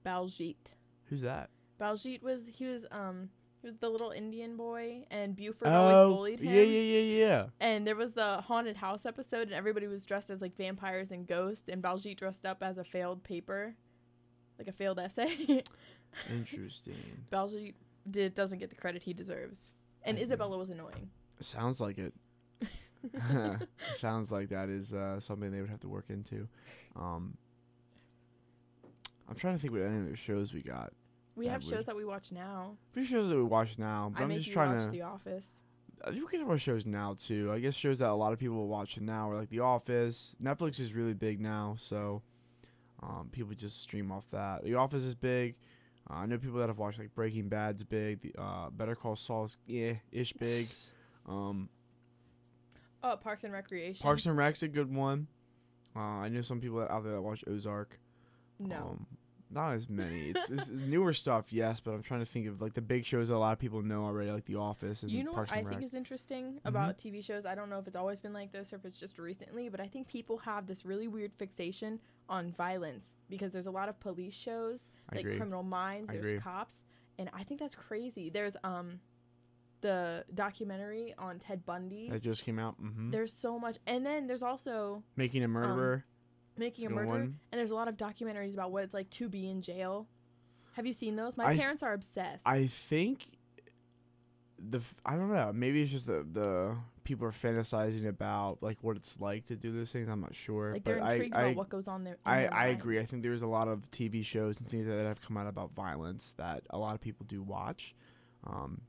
Baljeet. 0.03 0.55
Who's 1.05 1.21
that? 1.21 1.49
Baljeet 1.79 2.21
was 2.21 2.47
he 2.47 2.65
was 2.65 2.85
um 2.91 3.29
he 3.61 3.67
was 3.67 3.77
the 3.77 3.89
little 3.89 4.11
Indian 4.11 4.55
boy 4.55 5.05
and 5.09 5.35
Buford 5.35 5.69
always 5.69 6.15
bullied 6.15 6.39
him. 6.39 6.49
Oh, 6.49 6.51
yeah, 6.51 6.61
yeah, 6.63 6.99
yeah, 6.99 7.25
yeah. 7.25 7.45
And 7.59 7.87
there 7.87 7.95
was 7.95 8.13
the 8.13 8.41
haunted 8.41 8.77
house 8.77 9.05
episode, 9.05 9.43
and 9.43 9.53
everybody 9.53 9.87
was 9.87 10.05
dressed 10.05 10.29
as 10.29 10.41
like 10.41 10.55
vampires 10.55 11.11
and 11.11 11.27
ghosts, 11.27 11.69
and 11.69 11.81
Baljeet 11.81 12.17
dressed 12.17 12.45
up 12.45 12.61
as 12.61 12.77
a 12.77 12.83
failed 12.83 13.23
paper, 13.23 13.75
like 14.59 14.67
a 14.67 14.71
failed 14.71 14.99
essay. 14.99 15.63
Interesting. 16.29 17.25
Baljeet 17.31 17.73
did, 18.09 18.33
doesn't 18.35 18.59
get 18.59 18.69
the 18.69 18.75
credit 18.75 19.03
he 19.03 19.13
deserves, 19.13 19.71
and 20.03 20.17
I 20.17 20.21
Isabella 20.21 20.57
was 20.57 20.69
annoying. 20.69 21.09
Sounds 21.39 21.81
like 21.81 21.97
it. 21.97 22.13
Sounds 23.93 24.31
like 24.31 24.49
that 24.49 24.69
is 24.69 24.93
uh, 24.93 25.19
something 25.19 25.51
they 25.51 25.61
would 25.61 25.69
have 25.69 25.81
to 25.81 25.89
work 25.89 26.05
into. 26.09 26.47
Um, 26.95 27.37
I'm 29.29 29.35
trying 29.35 29.55
to 29.55 29.61
think 29.61 29.73
what 29.73 29.81
any 29.81 30.01
other 30.01 30.15
shows 30.15 30.53
we 30.53 30.61
got. 30.61 30.93
We 31.37 31.47
have 31.47 31.63
shows 31.63 31.85
that 31.85 31.95
we 31.95 32.03
watch 32.03 32.31
now. 32.31 32.75
Pretty 32.93 33.07
shows 33.07 33.29
that 33.29 33.35
we 33.35 33.43
watch 33.43 33.77
now, 33.77 34.11
but 34.13 34.19
I 34.19 34.23
I'm 34.23 34.29
make 34.29 34.39
just 34.39 34.47
you 34.49 34.53
trying 34.53 34.75
watch 34.75 34.85
to. 34.85 34.91
The 34.91 35.01
Office. 35.03 35.51
I 36.03 36.11
think 36.11 36.31
we 36.31 36.37
can 36.37 36.47
watch 36.47 36.61
shows 36.61 36.85
now 36.85 37.15
too. 37.19 37.51
I 37.51 37.59
guess 37.59 37.75
shows 37.75 37.99
that 37.99 38.09
a 38.09 38.13
lot 38.13 38.33
of 38.33 38.39
people 38.39 38.57
are 38.59 38.65
watching 38.65 39.05
now 39.05 39.29
are 39.29 39.35
like 39.37 39.49
The 39.49 39.59
Office. 39.61 40.35
Netflix 40.43 40.79
is 40.79 40.93
really 40.93 41.13
big 41.13 41.39
now, 41.39 41.75
so 41.77 42.21
um, 43.01 43.29
people 43.31 43.53
just 43.53 43.81
stream 43.81 44.11
off 44.11 44.29
that. 44.31 44.63
The 44.63 44.75
Office 44.75 45.03
is 45.03 45.15
big. 45.15 45.55
Uh, 46.09 46.15
I 46.15 46.25
know 46.25 46.37
people 46.37 46.59
that 46.59 46.67
have 46.69 46.77
watched 46.77 46.99
like 46.99 47.13
Breaking 47.13 47.49
Bad's 47.49 47.83
big. 47.83 48.21
The 48.21 48.41
uh, 48.41 48.69
Better 48.69 48.95
Call 48.95 49.15
Saul's 49.15 49.57
yeah 49.67 49.93
ish 50.11 50.33
big. 50.33 50.65
Um, 51.27 51.69
Oh, 53.03 53.15
Parks 53.15 53.43
and 53.43 53.53
Recreation. 53.53 54.01
Parks 54.01 54.25
and 54.25 54.35
Rec's 54.35 54.63
a 54.63 54.67
good 54.67 54.91
one. 54.93 55.27
Uh, 55.95 55.99
I 55.99 56.29
know 56.29 56.41
some 56.41 56.59
people 56.59 56.81
out 56.81 57.03
there 57.03 57.13
that 57.13 57.21
watch 57.21 57.43
Ozark. 57.47 57.99
No. 58.59 58.75
Um, 58.75 59.05
not 59.49 59.71
as 59.73 59.87
many. 59.89 60.29
It's, 60.29 60.49
it's 60.49 60.69
newer 60.87 61.13
stuff, 61.13 61.51
yes, 61.53 61.79
but 61.79 61.91
I'm 61.91 62.03
trying 62.03 62.19
to 62.21 62.25
think 62.25 62.47
of 62.47 62.61
like 62.61 62.73
the 62.73 62.81
big 62.81 63.05
shows 63.05 63.29
that 63.29 63.35
a 63.35 63.37
lot 63.37 63.53
of 63.53 63.59
people 63.59 63.81
know 63.81 64.05
already, 64.05 64.31
like 64.31 64.45
The 64.45 64.55
Office 64.55 65.03
and 65.03 65.11
you 65.11 65.23
know 65.23 65.33
Parks 65.33 65.51
what 65.51 65.57
I 65.59 65.61
Rec. 65.61 65.69
think 65.69 65.83
is 65.83 65.93
interesting 65.93 66.45
Mm-hmm. 66.45 66.67
about 66.67 66.97
TV 66.97 67.23
shows? 67.23 67.45
I 67.45 67.55
don't 67.55 67.69
know 67.69 67.79
if 67.79 67.87
it's 67.87 67.95
always 67.95 68.19
been 68.19 68.33
like 68.33 68.51
this 68.51 68.73
or 68.73 68.75
if 68.77 68.85
it's 68.85 68.99
just 68.99 69.17
recently, 69.19 69.69
but 69.69 69.79
I 69.79 69.87
think 69.87 70.07
people 70.07 70.37
have 70.39 70.67
this 70.67 70.85
really 70.85 71.07
weird 71.07 71.33
fixation 71.33 71.99
on 72.29 72.51
violence 72.51 73.13
because 73.29 73.51
there's 73.53 73.67
a 73.67 73.71
lot 73.71 73.89
of 73.89 73.99
police 73.99 74.33
shows, 74.33 74.81
I 75.11 75.15
like 75.15 75.25
agree. 75.25 75.37
Criminal 75.37 75.63
Minds, 75.63 76.09
I 76.09 76.13
there's 76.13 76.25
agree. 76.27 76.39
cops, 76.39 76.81
and 77.19 77.29
I 77.33 77.43
think 77.43 77.59
that's 77.59 77.75
crazy. 77.75 78.29
There's 78.29 78.57
um 78.63 78.99
the 79.81 80.25
documentary 80.33 81.13
on 81.19 81.39
Ted 81.39 81.65
Bundy. 81.65 82.09
That 82.09 82.21
just 82.23 82.43
came 82.43 82.57
out. 82.59 82.75
hmm 82.75 83.11
There's 83.11 83.31
so 83.31 83.59
much, 83.59 83.77
and 83.85 84.05
then 84.05 84.25
there's 84.27 84.41
also 84.41 85.03
Making 85.15 85.43
a 85.43 85.47
murderer. 85.47 86.05
Making 86.57 86.87
a 86.87 86.89
Murder, 86.89 87.07
one. 87.07 87.39
and 87.51 87.59
there's 87.59 87.71
a 87.71 87.75
lot 87.75 87.87
of 87.87 87.97
documentaries 87.97 88.53
about 88.53 88.71
what 88.71 88.83
it's 88.83 88.93
like 88.93 89.09
to 89.11 89.29
be 89.29 89.49
in 89.49 89.61
jail. 89.61 90.07
Have 90.73 90.85
you 90.85 90.93
seen 90.93 91.15
those? 91.15 91.37
My 91.37 91.45
I 91.45 91.49
th- 91.49 91.61
parents 91.61 91.83
are 91.83 91.93
obsessed. 91.93 92.43
I 92.45 92.67
think 92.67 93.25
the 94.69 94.77
f- 94.79 94.95
I 95.05 95.15
don't 95.15 95.31
know. 95.31 95.51
Maybe 95.53 95.81
it's 95.81 95.91
just 95.91 96.07
the 96.07 96.25
the 96.31 96.75
people 97.03 97.25
are 97.27 97.31
fantasizing 97.31 98.07
about 98.07 98.57
like 98.61 98.77
what 98.81 98.97
it's 98.97 99.19
like 99.19 99.45
to 99.45 99.55
do 99.55 99.71
those 99.71 99.91
things. 99.91 100.09
I'm 100.09 100.21
not 100.21 100.35
sure, 100.35 100.73
like 100.73 100.83
but 100.83 100.93
they're 100.95 101.03
I 101.03 101.11
intrigued 101.13 101.35
I 101.35 101.41
about 101.43 101.55
what 101.55 101.69
goes 101.69 101.87
on 101.87 102.03
there. 102.03 102.17
I, 102.25 102.45
I 102.47 102.65
agree. 102.67 102.99
I 102.99 103.05
think 103.05 103.23
there's 103.23 103.43
a 103.43 103.47
lot 103.47 103.67
of 103.67 103.89
TV 103.91 104.23
shows 104.25 104.57
and 104.59 104.67
things 104.67 104.87
that 104.87 104.97
have 105.05 105.21
come 105.21 105.37
out 105.37 105.47
about 105.47 105.73
violence 105.73 106.33
that 106.37 106.63
a 106.69 106.77
lot 106.77 106.95
of 106.95 107.01
people 107.01 107.25
do 107.29 107.41
watch. 107.41 107.95
Um, 108.45 108.81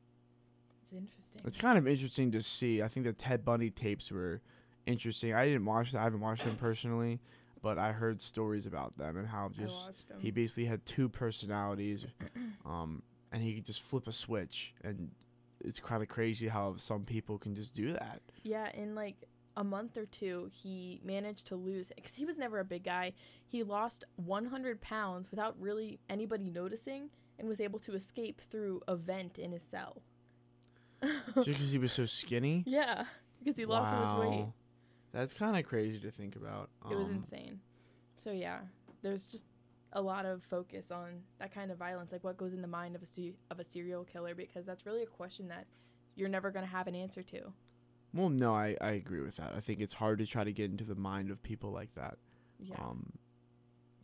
It's 0.85 0.93
interesting. 0.95 1.41
it's 1.45 1.57
kind 1.57 1.79
of 1.79 1.87
interesting 1.87 2.31
to 2.33 2.41
see. 2.43 2.83
I 2.83 2.89
think 2.89 3.07
the 3.07 3.13
Ted 3.13 3.45
Bundy 3.45 3.71
tapes 3.71 4.11
were 4.11 4.41
interesting. 4.87 5.33
I 5.35 5.45
didn't 5.47 5.65
watch 5.65 5.93
them. 5.93 6.01
I 6.01 6.05
haven't 6.05 6.21
watched 6.21 6.45
them 6.45 6.57
personally, 6.57 7.21
but 7.62 7.79
I 7.79 7.92
heard 7.92 8.21
stories 8.21 8.66
about 8.66 8.97
them 8.97 9.16
and 9.16 9.27
how 9.27 9.51
just 9.51 10.07
he 10.18 10.31
basically 10.31 10.64
had 10.64 10.85
two 10.85 11.09
personalities, 11.09 12.07
um, 12.66 13.03
and 13.33 13.42
he 13.42 13.55
could 13.55 13.64
just 13.64 13.83
flip 13.83 14.07
a 14.07 14.12
switch, 14.12 14.75
and 14.83 15.11
it's 15.61 15.81
kind 15.81 16.03
of 16.03 16.09
crazy 16.09 16.49
how 16.49 16.77
some 16.77 17.05
people 17.05 17.38
can 17.38 17.55
just 17.55 17.75
do 17.75 17.92
that. 17.92 18.21
Yeah, 18.42 18.71
in 18.75 18.94
like 18.94 19.16
a 19.57 19.64
month 19.64 19.97
or 19.97 20.07
two, 20.07 20.49
he 20.53 21.01
managed 21.05 21.49
to 21.49 21.57
lose 21.57 21.90
because 21.94 22.14
he 22.14 22.25
was 22.25 22.38
never 22.38 22.61
a 22.61 22.64
big 22.64 22.85
guy. 22.85 23.12
He 23.47 23.62
lost 23.62 24.05
100 24.16 24.81
pounds 24.81 25.31
without 25.31 25.57
really 25.61 25.99
anybody 26.09 26.51
noticing, 26.51 27.11
and 27.38 27.49
was 27.49 27.61
able 27.61 27.79
to 27.81 27.94
escape 27.94 28.40
through 28.51 28.81
a 28.88 28.97
vent 28.97 29.38
in 29.38 29.53
his 29.53 29.62
cell. 29.62 30.03
just 31.35 31.47
because 31.47 31.73
he 31.73 31.79
was 31.79 31.92
so 31.92 32.07
skinny. 32.07 32.64
yeah, 32.66 33.05
because 33.40 33.57
he 33.57 33.66
lost 33.66 33.90
so 33.90 33.97
much 33.97 34.29
weight. 34.29 34.47
That's 35.12 35.33
kind 35.35 35.57
of 35.57 35.64
crazy 35.66 35.99
to 36.01 36.11
think 36.11 36.37
about. 36.37 36.71
It 36.90 36.94
was 36.97 37.09
Um, 37.09 37.16
insane. 37.16 37.61
So 38.16 38.31
yeah, 38.33 38.61
there's 39.03 39.27
just 39.27 39.44
a 39.94 40.03
lot 40.03 40.27
of 40.27 40.42
focus 40.44 40.90
on 40.90 41.23
that 41.38 41.53
kind 41.53 41.71
of 41.71 41.79
violence, 41.79 42.12
like 42.12 42.23
what 42.25 42.37
goes 42.37 42.53
in 42.53 42.61
the 42.61 42.68
mind 42.68 42.94
of 42.94 43.03
a 43.03 43.07
se- 43.07 43.37
of 43.51 43.59
a 43.59 43.64
serial 43.64 44.05
killer, 44.05 44.35
because 44.35 44.66
that's 44.66 44.85
really 44.85 45.03
a 45.03 45.07
question 45.07 45.49
that 45.49 45.66
you're 46.14 46.29
never 46.29 46.51
gonna 46.51 46.66
have 46.66 46.87
an 46.87 46.94
answer 46.94 47.23
to. 47.23 47.53
Well, 48.12 48.29
no, 48.29 48.55
I, 48.55 48.77
I 48.81 48.90
agree 48.92 49.21
with 49.21 49.37
that. 49.37 49.53
I 49.57 49.61
think 49.61 49.81
it's 49.81 49.94
hard 49.94 50.18
to 50.18 50.27
try 50.27 50.44
to 50.44 50.53
get 50.53 50.71
into 50.71 50.85
the 50.85 50.94
mind 50.94 51.31
of 51.31 51.42
people 51.42 51.71
like 51.73 51.94
that. 51.94 52.18
Yeah. 52.59 52.77
Um, 52.79 53.12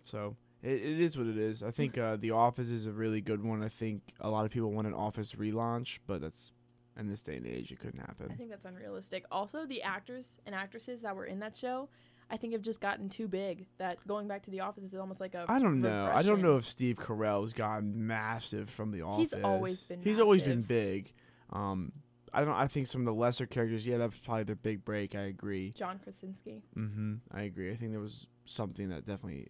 so 0.03 0.37
it, 0.63 0.73
it 0.75 1.01
is 1.01 1.17
what 1.19 1.27
it 1.27 1.37
is. 1.39 1.63
I 1.63 1.71
think 1.71 1.99
uh, 1.99 2.17
The 2.17 2.31
Office 2.31 2.71
is 2.71 2.87
a 2.87 2.93
really 2.93 3.21
good 3.21 3.43
one. 3.43 3.63
I 3.63 3.69
think 3.69 4.03
a 4.21 4.29
lot 4.31 4.45
of 4.45 4.51
people 4.51 4.73
want 4.73 4.87
an 4.87 4.95
Office 4.95 5.33
relaunch, 5.35 5.99
but 6.07 6.21
that's 6.21 6.53
in 6.99 7.09
this 7.09 7.23
day 7.23 7.37
and 7.37 7.47
age, 7.47 7.73
it 7.73 7.81
couldn't 7.81 8.01
happen. 8.01 8.29
I 8.31 8.35
think 8.35 8.51
that's 8.51 8.65
unrealistic. 8.65 9.25
Also, 9.31 9.67
the 9.67 9.83
actors 9.83 10.39
and 10.47 10.55
actresses 10.55 11.03
that 11.03 11.17
were 11.17 11.25
in 11.25 11.41
that 11.41 11.57
show, 11.57 11.89
I 12.31 12.37
think 12.37 12.53
have 12.53 12.63
just 12.63 12.81
gotten 12.81 13.09
too 13.09 13.29
big. 13.29 13.67
That 13.79 13.99
going 14.07 14.29
back 14.29 14.43
to 14.45 14.51
the 14.51 14.61
office 14.61 14.85
is 14.85 14.95
almost 14.95 15.21
like 15.21 15.35
a. 15.35 15.45
I 15.49 15.59
don't 15.59 15.81
know. 15.81 16.11
I 16.13 16.23
don't 16.23 16.43
know 16.43 16.57
if 16.57 16.65
Steve 16.65 16.99
Carell's 16.99 17.53
gotten 17.53 18.07
massive 18.07 18.71
from 18.71 18.91
The 18.91 19.03
Office. 19.03 19.33
He's 19.33 19.43
always 19.43 19.83
been 19.85 20.03
He's 20.03 20.19
always 20.19 20.43
been 20.43 20.63
big. 20.63 21.13
Um, 21.51 21.93
I 22.33 22.45
don't. 22.45 22.55
I 22.55 22.67
think 22.67 22.87
some 22.89 23.01
of 23.03 23.07
the 23.07 23.15
lesser 23.15 23.47
characters, 23.47 23.87
yeah, 23.87 23.99
that's 23.99 24.19
probably 24.19 24.45
their 24.45 24.57
big 24.57 24.85
break. 24.85 25.15
I 25.15 25.23
agree. 25.23 25.73
John 25.73 26.01
Krasinski. 26.03 26.63
Mm-hmm. 26.77 27.15
I 27.33 27.43
agree. 27.43 27.71
I 27.71 27.77
think 27.77 27.93
there 27.93 28.01
was 28.01 28.27
something 28.45 28.89
that 28.89 29.05
definitely, 29.05 29.49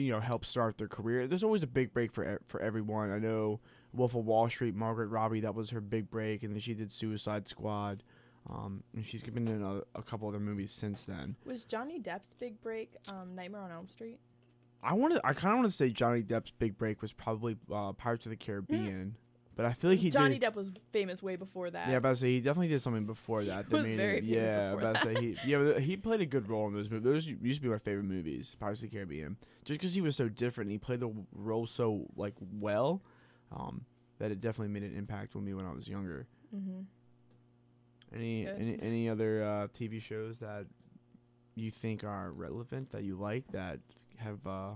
you 0.00 0.10
know, 0.10 0.20
helped 0.20 0.46
start 0.46 0.78
their 0.78 0.88
career. 0.88 1.26
There's 1.26 1.44
always 1.44 1.62
a 1.62 1.66
big 1.66 1.92
break 1.92 2.12
for 2.12 2.40
for 2.48 2.60
everyone. 2.60 3.10
I 3.10 3.18
know 3.18 3.60
Wolf 3.96 4.14
of 4.14 4.24
Wall 4.24 4.48
Street, 4.48 4.74
Margot 4.74 5.04
Robbie, 5.04 5.40
that 5.40 5.54
was 5.54 5.70
her 5.70 5.80
big 5.80 6.10
break, 6.10 6.42
and 6.42 6.52
then 6.52 6.60
she 6.60 6.74
did 6.74 6.92
Suicide 6.92 7.48
Squad. 7.48 8.02
Um, 8.48 8.84
and 8.94 9.04
she's 9.04 9.22
been 9.22 9.48
in 9.48 9.62
a, 9.62 9.80
a 9.98 10.02
couple 10.02 10.28
other 10.28 10.38
movies 10.38 10.70
since 10.70 11.04
then. 11.04 11.34
Was 11.44 11.64
Johnny 11.64 11.98
Depp's 11.98 12.34
big 12.34 12.60
break 12.60 12.94
um, 13.08 13.34
Nightmare 13.34 13.62
on 13.62 13.72
Elm 13.72 13.88
Street? 13.88 14.20
I 14.82 14.92
want 14.92 15.14
to. 15.14 15.26
I 15.26 15.32
kind 15.32 15.52
of 15.52 15.58
want 15.60 15.70
to 15.70 15.76
say 15.76 15.90
Johnny 15.90 16.22
Depp's 16.22 16.52
big 16.52 16.78
break 16.78 17.02
was 17.02 17.12
probably 17.12 17.56
uh, 17.72 17.92
Pirates 17.92 18.26
of 18.26 18.30
the 18.30 18.36
Caribbean, 18.36 19.16
but 19.56 19.66
I 19.66 19.72
feel 19.72 19.90
like 19.90 19.98
he 19.98 20.10
Johnny 20.10 20.38
did. 20.38 20.52
Depp 20.52 20.54
was 20.54 20.70
famous 20.92 21.22
way 21.22 21.34
before 21.34 21.70
that. 21.70 21.88
Yeah, 21.88 21.98
but 21.98 22.10
I 22.10 22.12
say 22.12 22.28
he 22.28 22.40
definitely 22.40 22.68
did 22.68 22.82
something 22.82 23.04
before 23.04 23.42
that. 23.44 23.68
was 23.70 23.82
made 23.82 23.96
very 23.96 24.18
it, 24.18 24.24
famous 24.24 24.52
yeah, 24.52 24.74
but 24.74 24.96
I 24.96 25.02
say 25.02 25.14
he 25.20 25.36
yeah, 25.44 25.58
but 25.58 25.80
he 25.80 25.96
played 25.96 26.20
a 26.20 26.26
good 26.26 26.48
role 26.48 26.68
in 26.68 26.74
those 26.74 26.88
movies. 26.88 27.04
Those 27.04 27.26
used 27.26 27.60
to 27.60 27.62
be 27.62 27.68
my 27.68 27.78
favorite 27.78 28.04
movies, 28.04 28.54
Pirates 28.60 28.82
of 28.82 28.90
the 28.90 28.96
Caribbean, 28.96 29.36
just 29.64 29.80
because 29.80 29.94
he 29.94 30.00
was 30.00 30.14
so 30.14 30.28
different. 30.28 30.70
He 30.70 30.78
played 30.78 31.00
the 31.00 31.12
role 31.34 31.66
so 31.66 32.06
like 32.16 32.34
well, 32.52 33.02
um, 33.52 33.84
that 34.18 34.30
it 34.30 34.40
definitely 34.40 34.68
made 34.72 34.82
an 34.82 34.96
impact 34.96 35.36
on 35.36 35.44
me 35.44 35.54
when 35.54 35.66
I 35.66 35.72
was 35.72 35.88
younger. 35.88 36.26
hmm 36.50 36.82
Any 38.14 38.46
any 38.46 38.78
any 38.80 39.08
other 39.08 39.42
uh, 39.42 39.68
TV 39.68 40.00
shows 40.00 40.38
that 40.38 40.66
you 41.54 41.70
think 41.70 42.04
are 42.04 42.30
relevant 42.32 42.90
that 42.92 43.02
you 43.02 43.16
like 43.16 43.46
that 43.52 43.80
have 44.16 44.46
uh, 44.46 44.74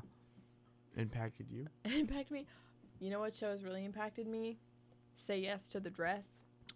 impacted 0.96 1.46
you? 1.50 1.66
Impact 1.84 2.30
me. 2.30 2.46
You 3.00 3.10
know 3.10 3.20
what 3.20 3.34
show 3.34 3.50
has 3.50 3.62
really 3.64 3.84
impacted 3.84 4.26
me? 4.26 4.58
Say 5.14 5.38
yes 5.38 5.68
to 5.70 5.80
the 5.80 5.90
dress. 5.90 6.28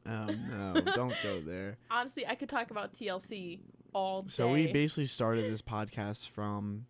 Oh 0.06 0.26
no, 0.50 0.74
don't 0.94 1.14
go 1.22 1.40
there. 1.40 1.78
Honestly, 1.90 2.26
I 2.26 2.34
could 2.34 2.48
talk 2.48 2.70
about 2.70 2.94
TLC 2.94 3.60
all 3.92 4.22
day. 4.22 4.28
So 4.30 4.52
we 4.52 4.72
basically 4.72 5.06
started 5.06 5.50
this 5.50 5.62
podcast 5.62 6.28
from 6.28 6.86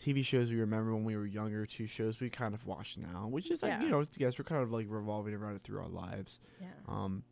TV 0.00 0.24
shows 0.24 0.50
we 0.50 0.56
remember 0.58 0.94
when 0.94 1.04
we 1.04 1.14
were 1.16 1.26
younger 1.26 1.66
to 1.66 1.86
shows 1.86 2.20
we 2.20 2.30
kind 2.30 2.54
of 2.54 2.66
watch 2.66 2.96
now, 2.96 3.26
which 3.28 3.50
is 3.50 3.62
like 3.62 3.72
Yeah. 3.72 3.82
you 3.82 3.90
know, 3.90 4.00
I 4.00 4.06
guess 4.16 4.38
we're 4.38 4.44
kind 4.44 4.62
of 4.62 4.72
like 4.72 4.86
revolving 4.88 5.34
around 5.34 5.56
it 5.56 5.62
through 5.62 5.80
our 5.80 5.88
lives. 5.88 6.40
yeah. 6.60 6.68
Um, 6.88 7.22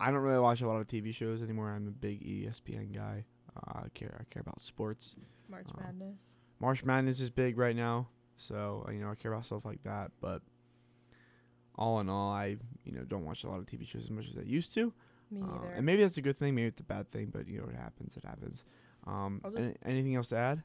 I 0.00 0.10
don't 0.10 0.20
really 0.20 0.40
watch 0.40 0.60
a 0.60 0.66
lot 0.66 0.80
of 0.80 0.86
TV 0.88 1.14
shows 1.14 1.42
anymore. 1.42 1.70
I'm 1.70 1.86
a 1.88 1.90
big 1.90 2.20
ESPN 2.22 2.92
guy. 2.94 3.24
Uh, 3.56 3.80
I 3.84 3.88
care. 3.94 4.16
I 4.20 4.24
care 4.32 4.40
about 4.42 4.60
sports. 4.60 5.14
March 5.48 5.66
uh, 5.74 5.80
Madness. 5.80 6.36
March 6.60 6.84
Madness 6.84 7.20
is 7.20 7.30
big 7.30 7.56
right 7.56 7.74
now, 7.76 8.08
so 8.36 8.84
uh, 8.86 8.90
you 8.90 8.98
know 9.00 9.10
I 9.10 9.14
care 9.14 9.32
about 9.32 9.46
stuff 9.46 9.64
like 9.64 9.82
that. 9.84 10.10
But 10.20 10.42
all 11.76 12.00
in 12.00 12.08
all, 12.08 12.30
I 12.32 12.56
you 12.84 12.92
know 12.92 13.02
don't 13.04 13.24
watch 13.24 13.44
a 13.44 13.48
lot 13.48 13.58
of 13.58 13.66
TV 13.66 13.86
shows 13.86 14.04
as 14.04 14.10
much 14.10 14.28
as 14.28 14.36
I 14.36 14.42
used 14.42 14.74
to. 14.74 14.92
Me 15.30 15.40
Uh, 15.40 15.46
neither. 15.46 15.66
and 15.76 15.86
maybe 15.86 16.02
that's 16.02 16.18
a 16.18 16.22
good 16.22 16.36
thing. 16.36 16.54
Maybe 16.54 16.68
it's 16.68 16.80
a 16.80 16.84
bad 16.84 17.08
thing. 17.08 17.30
But 17.32 17.48
you 17.48 17.58
know 17.60 17.68
it 17.68 17.76
happens. 17.76 18.16
It 18.16 18.24
happens. 18.24 18.64
Um, 19.06 19.40
any- 19.56 19.76
anything 19.84 20.14
else 20.16 20.28
to 20.30 20.36
add? 20.36 20.62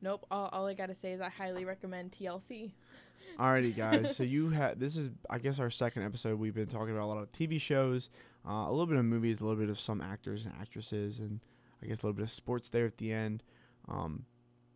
Nope. 0.00 0.26
All, 0.30 0.48
all 0.52 0.66
I 0.66 0.74
gotta 0.74 0.94
say 0.94 1.12
is 1.12 1.20
I 1.20 1.28
highly 1.28 1.64
recommend 1.64 2.12
TLC. 2.12 2.72
Alrighty, 3.38 3.76
guys. 3.76 4.16
so 4.16 4.22
you 4.24 4.48
had 4.50 4.80
this 4.80 4.96
is 4.96 5.10
I 5.30 5.38
guess 5.38 5.60
our 5.60 5.70
second 5.70 6.02
episode. 6.04 6.38
We've 6.38 6.54
been 6.54 6.66
talking 6.66 6.90
about 6.90 7.04
a 7.04 7.06
lot 7.06 7.18
of 7.18 7.32
TV 7.32 7.60
shows, 7.60 8.10
uh, 8.48 8.52
a 8.52 8.70
little 8.70 8.86
bit 8.86 8.96
of 8.96 9.04
movies, 9.04 9.40
a 9.40 9.44
little 9.44 9.58
bit 9.60 9.70
of 9.70 9.78
some 9.78 10.00
actors 10.00 10.44
and 10.44 10.54
actresses, 10.60 11.20
and 11.20 11.40
I 11.82 11.86
guess 11.86 12.02
a 12.02 12.06
little 12.06 12.14
bit 12.14 12.24
of 12.24 12.30
sports 12.30 12.68
there 12.68 12.86
at 12.86 12.96
the 12.98 13.12
end. 13.12 13.42
Um, 13.88 14.24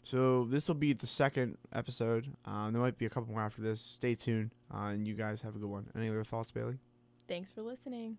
so 0.04 0.46
this 0.50 0.68
will 0.68 0.74
be 0.74 0.92
the 0.92 1.06
second 1.06 1.58
episode. 1.72 2.28
Um, 2.44 2.72
there 2.72 2.82
might 2.82 2.98
be 2.98 3.06
a 3.06 3.10
couple 3.10 3.32
more 3.32 3.42
after 3.42 3.62
this. 3.62 3.80
Stay 3.80 4.14
tuned, 4.14 4.50
uh, 4.72 4.86
and 4.86 5.06
you 5.06 5.14
guys 5.14 5.42
have 5.42 5.54
a 5.56 5.58
good 5.58 5.68
one. 5.68 5.86
Any 5.96 6.08
other 6.08 6.24
thoughts, 6.24 6.50
Bailey? 6.50 6.78
Thanks 7.28 7.50
for 7.52 7.62
listening. 7.62 8.18